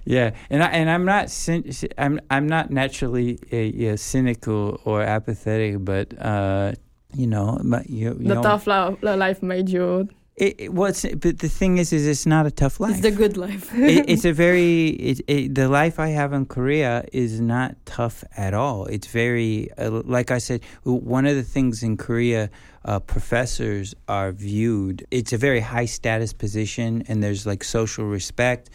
[0.04, 1.48] yeah, and I and I'm not
[1.96, 6.72] I'm I'm not naturally uh, cynical or apathetic, but uh,
[7.14, 11.38] you know, but you, you the know, tough life made you it, it what's but
[11.38, 12.92] the thing is is it's not a tough life.
[12.92, 13.72] It's the good life.
[13.74, 18.24] it, it's a very it, it, the life I have in Korea is not tough
[18.36, 18.86] at all.
[18.86, 20.62] It's very uh, like I said.
[20.82, 22.50] One of the things in Korea.
[22.86, 25.06] Uh, professors are viewed.
[25.10, 28.68] It's a very high status position, and there's like social respect.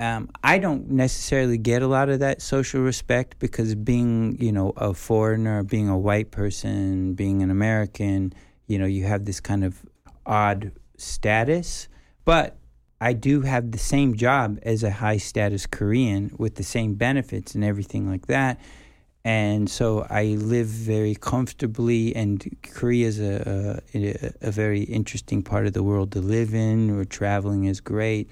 [0.00, 4.72] Um, I don't necessarily get a lot of that social respect because being, you know,
[4.78, 8.32] a foreigner, being a white person, being an American,
[8.66, 9.84] you know, you have this kind of
[10.28, 11.88] odd status,
[12.24, 12.56] but
[13.00, 17.54] I do have the same job as a high status Korean with the same benefits
[17.54, 18.60] and everything like that.
[19.24, 25.66] And so I live very comfortably, and Korea is a, a, a very interesting part
[25.66, 28.30] of the world to live in, where traveling is great.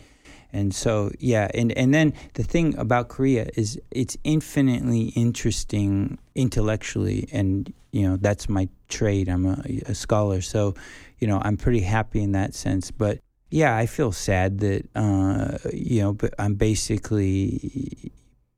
[0.53, 7.29] And so, yeah, and, and then the thing about Korea is it's infinitely interesting intellectually,
[7.31, 9.29] and, you know, that's my trade.
[9.29, 10.41] I'm a, a scholar.
[10.41, 10.75] So,
[11.19, 12.91] you know, I'm pretty happy in that sense.
[12.91, 13.19] But
[13.51, 18.13] yeah, I feel sad that uh, you know, but I'm basically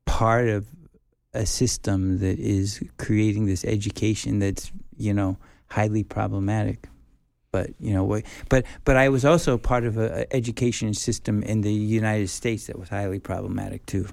[0.06, 0.66] part of
[1.34, 5.36] a system that is creating this education that's you know
[5.68, 6.88] highly problematic.
[7.50, 11.72] But you know, but but I was also part of an education system in the
[11.72, 14.08] United States that was highly problematic too.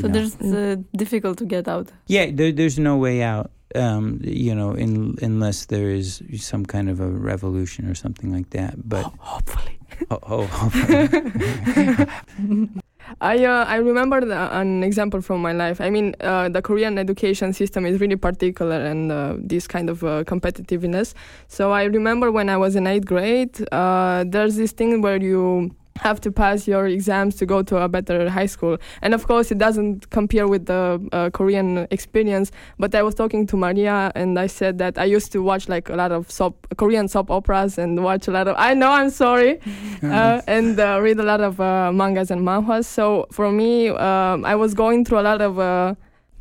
[0.00, 0.12] So know.
[0.14, 1.90] there's uh, difficult to get out.
[2.06, 6.88] Yeah, there, there's no way out um, you know, in, unless there is some kind
[6.88, 8.88] of a revolution or something like that.
[8.88, 9.78] But hopefully,
[10.10, 11.08] oh, oh hopefully.
[13.20, 15.80] I uh, I remember the, an example from my life.
[15.80, 20.04] I mean, uh, the Korean education system is really particular and uh, this kind of
[20.04, 21.14] uh, competitiveness.
[21.48, 25.74] So I remember when I was in eighth grade, uh, there's this thing where you
[25.98, 28.78] have to pass your exams to go to a better high school.
[29.02, 32.50] And of course, it doesn't compare with the uh, Korean experience.
[32.78, 35.88] But I was talking to Maria, and I said that I used to watch like
[35.88, 38.54] a lot of soap, Korean soap operas and watch a lot of.
[38.58, 39.60] I know I'm sorry,
[40.02, 42.86] uh, and uh, read a lot of uh, mangas and manhwas.
[42.86, 45.96] So for me, um, I was going through a lot of.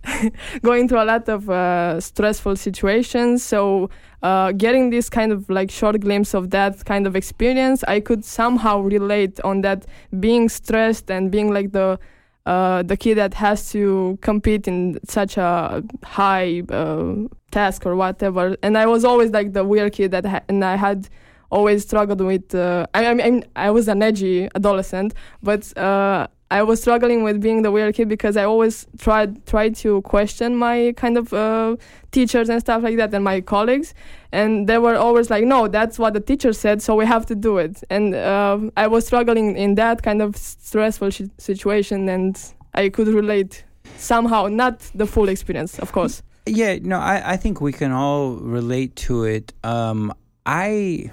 [0.61, 3.43] Going through a lot of uh, stressful situations.
[3.43, 3.89] So
[4.23, 8.23] uh, getting this kind of like short glimpse of that kind of experience, I could
[8.23, 9.85] somehow relate on that
[10.19, 11.99] being stressed and being like the
[12.45, 17.13] uh, the kid that has to compete in such a high uh,
[17.51, 18.55] task or whatever.
[18.63, 21.09] And I was always like the weird kid that, ha- and I had
[21.51, 22.55] always struggled with.
[22.55, 27.41] Uh, I, I mean, I was an edgy adolescent, but uh, I was struggling with
[27.41, 31.75] being the weird kid because I always tried tried to question my kind of uh,
[32.11, 33.93] teachers and stuff like that and my colleagues,
[34.31, 37.35] and they were always like, "No, that's what the teacher said, so we have to
[37.35, 42.41] do it." And uh, I was struggling in that kind of stressful sh- situation, and
[42.73, 43.65] I could relate
[43.97, 46.23] somehow, not the full experience, of course.
[46.45, 49.53] Yeah, no, I, I think we can all relate to it.
[49.65, 50.13] Um,
[50.45, 51.11] I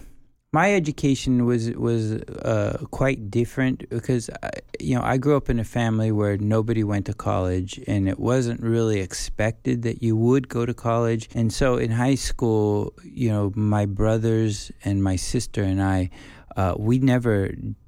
[0.54, 2.12] my education was was
[2.52, 6.84] uh, quite different because I, you know I grew up in a family where nobody
[6.84, 11.28] went to college and it wasn't really expected that you would go to college.
[11.34, 16.10] And so in high school you know my brothers and my sister and I
[16.56, 17.36] uh, we never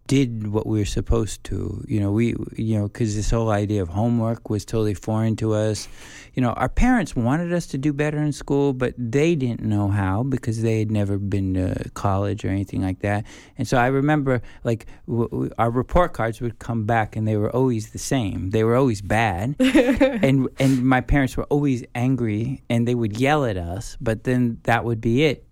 [0.06, 1.84] did what we were supposed to.
[1.88, 5.54] You know, we, you know, because this whole idea of homework was totally foreign to
[5.54, 5.88] us.
[6.34, 9.88] You know, our parents wanted us to do better in school, but they didn't know
[9.88, 13.24] how because they had never been to college or anything like that.
[13.56, 17.36] And so I remember, like, w- w- our report cards would come back and they
[17.36, 18.50] were always the same.
[18.50, 23.44] They were always bad, and and my parents were always angry and they would yell
[23.44, 23.96] at us.
[24.00, 25.45] But then that would be it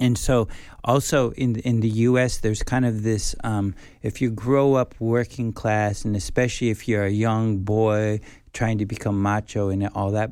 [0.00, 0.48] and so,
[0.82, 5.52] also in in the U.S., there's kind of this: um, if you grow up working
[5.52, 8.20] class, and especially if you're a young boy
[8.52, 10.30] trying to become macho and all that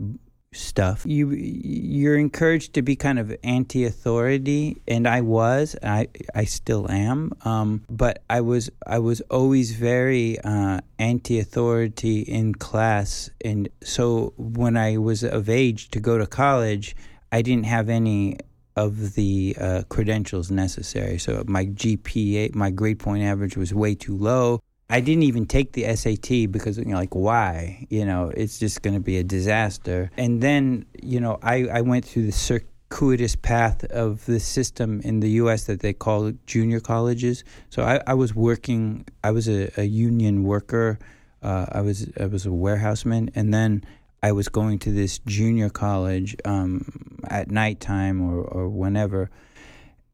[0.53, 6.91] stuff, you you're encouraged to be kind of anti-authority, and I was, I I still
[6.91, 14.33] am, um, but I was I was always very uh, anti-authority in class, and so
[14.39, 16.97] when I was of age to go to college,
[17.31, 18.39] I didn't have any
[18.79, 21.19] of the uh, credentials necessary.
[21.19, 24.61] So my GPA, my grade point average was way too low.
[24.89, 27.87] I didn't even take the SAT because, you know, like, why?
[27.91, 30.11] You know, it's just going to be a disaster.
[30.17, 35.21] And then, you know, I, I went through the circuitous path of the system in
[35.21, 35.65] the U.S.
[35.65, 37.45] that they call junior colleges.
[37.69, 40.99] So I, I was working, I was a, a union worker.
[41.41, 43.85] Uh, I was I was a warehouseman, and then
[44.23, 49.31] I was going to this junior college um, at nighttime or, or whenever.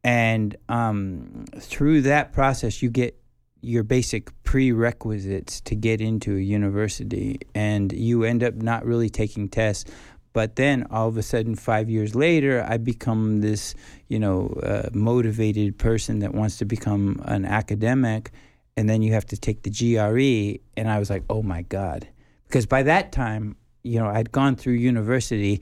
[0.03, 3.19] And um, through that process, you get
[3.61, 7.39] your basic prerequisites to get into a university.
[7.55, 9.89] And you end up not really taking tests.
[10.33, 13.73] But then all of a sudden, five years later, I become this,
[14.07, 18.31] you know, uh, motivated person that wants to become an academic.
[18.77, 20.61] And then you have to take the GRE.
[20.77, 22.07] And I was like, oh my God.
[22.47, 23.55] Because by that time,
[23.85, 25.61] you know, I'd gone through university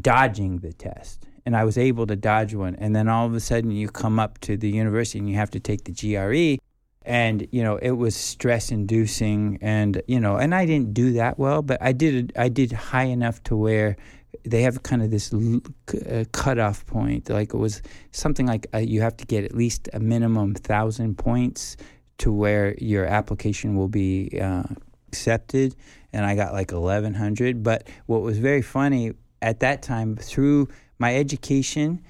[0.00, 2.74] dodging the test and I was able to dodge one.
[2.76, 5.50] And then all of a sudden you come up to the university and you have
[5.50, 6.62] to take the GRE.
[7.02, 11.38] And, you know, it was stress inducing and, you know, and I didn't do that
[11.38, 13.96] well, but I did, I did high enough to where
[14.44, 17.28] they have kind of this uh, cutoff point.
[17.30, 17.82] Like it was
[18.12, 21.76] something like uh, you have to get at least a minimum thousand points
[22.18, 24.64] to where your application will be uh,
[25.08, 25.74] accepted
[26.12, 31.16] and I got like 1100 but what was very funny at that time through my
[31.16, 32.02] education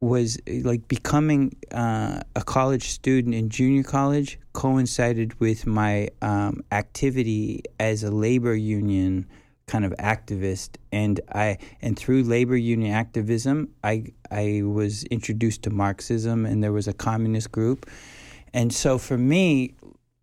[0.00, 7.62] was like becoming uh, a college student in junior college coincided with my um, activity
[7.80, 9.26] as a labor union
[9.66, 10.76] kind of activist.
[10.92, 16.72] And I and through labor union activism I I was introduced to Marxism and there
[16.72, 17.86] was a communist group.
[18.52, 19.74] And so for me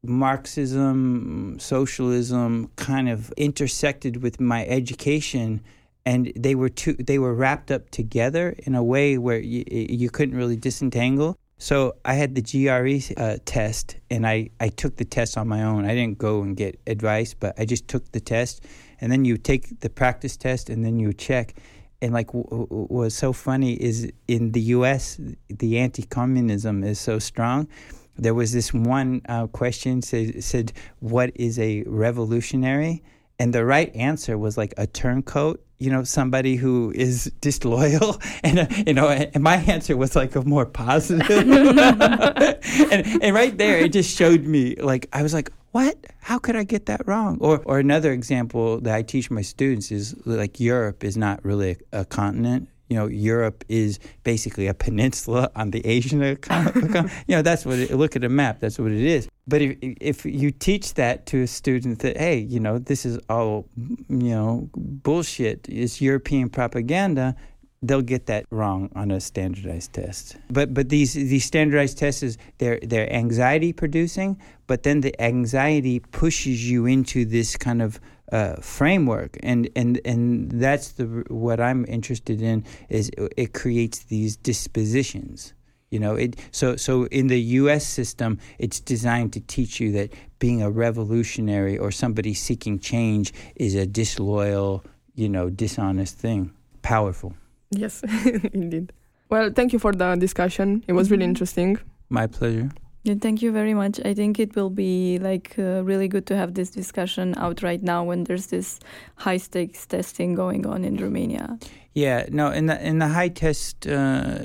[0.03, 5.61] Marxism, socialism kind of intersected with my education
[6.05, 10.09] and they were two they were wrapped up together in a way where you, you
[10.09, 11.37] couldn't really disentangle.
[11.57, 15.63] So I had the GRE uh, test and I, I took the test on my
[15.63, 15.85] own.
[15.85, 18.65] I didn't go and get advice, but I just took the test
[18.99, 21.55] and then you take the practice test and then you check
[22.01, 27.69] and like w- was so funny is in the US the anti-communism is so strong
[28.17, 33.03] there was this one uh, question said, said, "What is a revolutionary?"
[33.39, 38.21] And the right answer was like a turncoat, you know, somebody who is disloyal.
[38.43, 41.29] And, uh, you know, and my answer was like a more positive.
[41.29, 45.97] and, and right there, it just showed me, like, I was like, what?
[46.19, 47.37] How could I get that wrong?
[47.39, 51.77] Or, or another example that I teach my students is like Europe is not really
[51.91, 57.09] a continent you know, Europe is basically a peninsula on the Asian economy.
[57.27, 58.59] you know, that's what it, look at a map.
[58.59, 59.27] That's what it is.
[59.47, 63.19] But if if you teach that to a student that hey, you know, this is
[63.29, 65.67] all you know bullshit.
[65.69, 67.35] It's European propaganda.
[67.81, 70.37] They'll get that wrong on a standardized test.
[70.49, 74.39] But but these these standardized tests is they're they're anxiety producing.
[74.67, 77.99] But then the anxiety pushes you into this kind of
[78.33, 84.35] uh, framework, and and and that's the what I'm interested in is it creates these
[84.35, 85.53] dispositions.
[85.91, 87.85] You know, it so so in the U.S.
[87.85, 93.75] system, it's designed to teach you that being a revolutionary or somebody seeking change is
[93.75, 94.83] a disloyal,
[95.13, 96.51] you know, dishonest thing.
[96.81, 97.35] Powerful.
[97.69, 98.01] Yes,
[98.53, 98.91] indeed.
[99.29, 100.83] Well, thank you for the discussion.
[100.87, 101.77] It was really interesting.
[102.09, 102.71] My pleasure.
[103.03, 103.99] Yeah, thank you very much.
[104.05, 107.83] I think it will be like uh, really good to have this discussion out right
[107.83, 108.79] now when there's this
[109.17, 111.59] high stakes testing going on in Romania.
[111.93, 114.39] Yeah, no, in the in the high test, uh,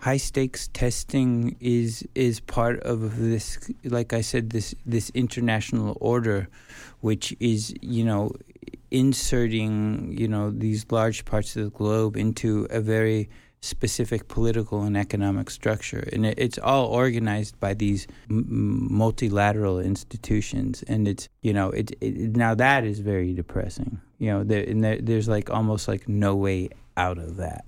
[0.00, 3.58] high stakes testing is is part of this.
[3.82, 6.48] Like I said, this this international order,
[7.00, 8.30] which is you know
[8.90, 13.30] inserting you know these large parts of the globe into a very
[13.66, 20.82] specific political and economic structure, and it, it's all organized by these m- multilateral institutions.
[20.88, 24.00] And it's you know it, it now that is very depressing.
[24.18, 27.64] You know, there, and there, there's like almost like no way out of that.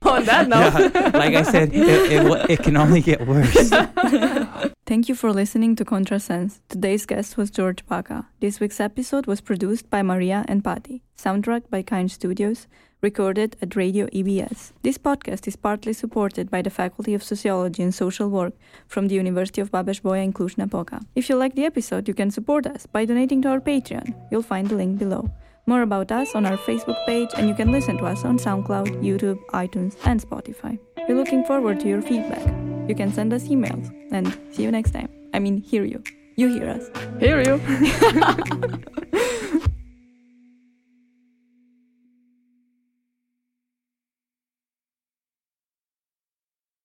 [0.02, 3.70] On that note, Yeah, like I said, it, it, it can only get worse.
[4.86, 6.60] Thank you for listening to Contrasense.
[6.68, 8.28] Today's guest was George Baca.
[8.40, 12.68] This week's episode was produced by Maria and Patti, soundtrack by Kind Studios,
[13.00, 14.72] recorded at Radio EBS.
[14.82, 18.54] This podcast is partly supported by the Faculty of Sociology and Social Work
[18.86, 21.00] from the University of Babes-Bolyai in Cluj-Napoca.
[21.14, 24.14] If you like the episode, you can support us by donating to our Patreon.
[24.30, 25.30] You'll find the link below.
[25.66, 29.02] More about us on our Facebook page, and you can listen to us on SoundCloud,
[29.02, 30.78] YouTube, iTunes, and Spotify.
[31.08, 32.46] We're looking forward to your feedback.
[32.88, 35.10] You can send us emails, and see you next time.
[35.34, 36.02] I mean, hear you.
[36.36, 36.88] You hear us.
[37.20, 39.18] hear you.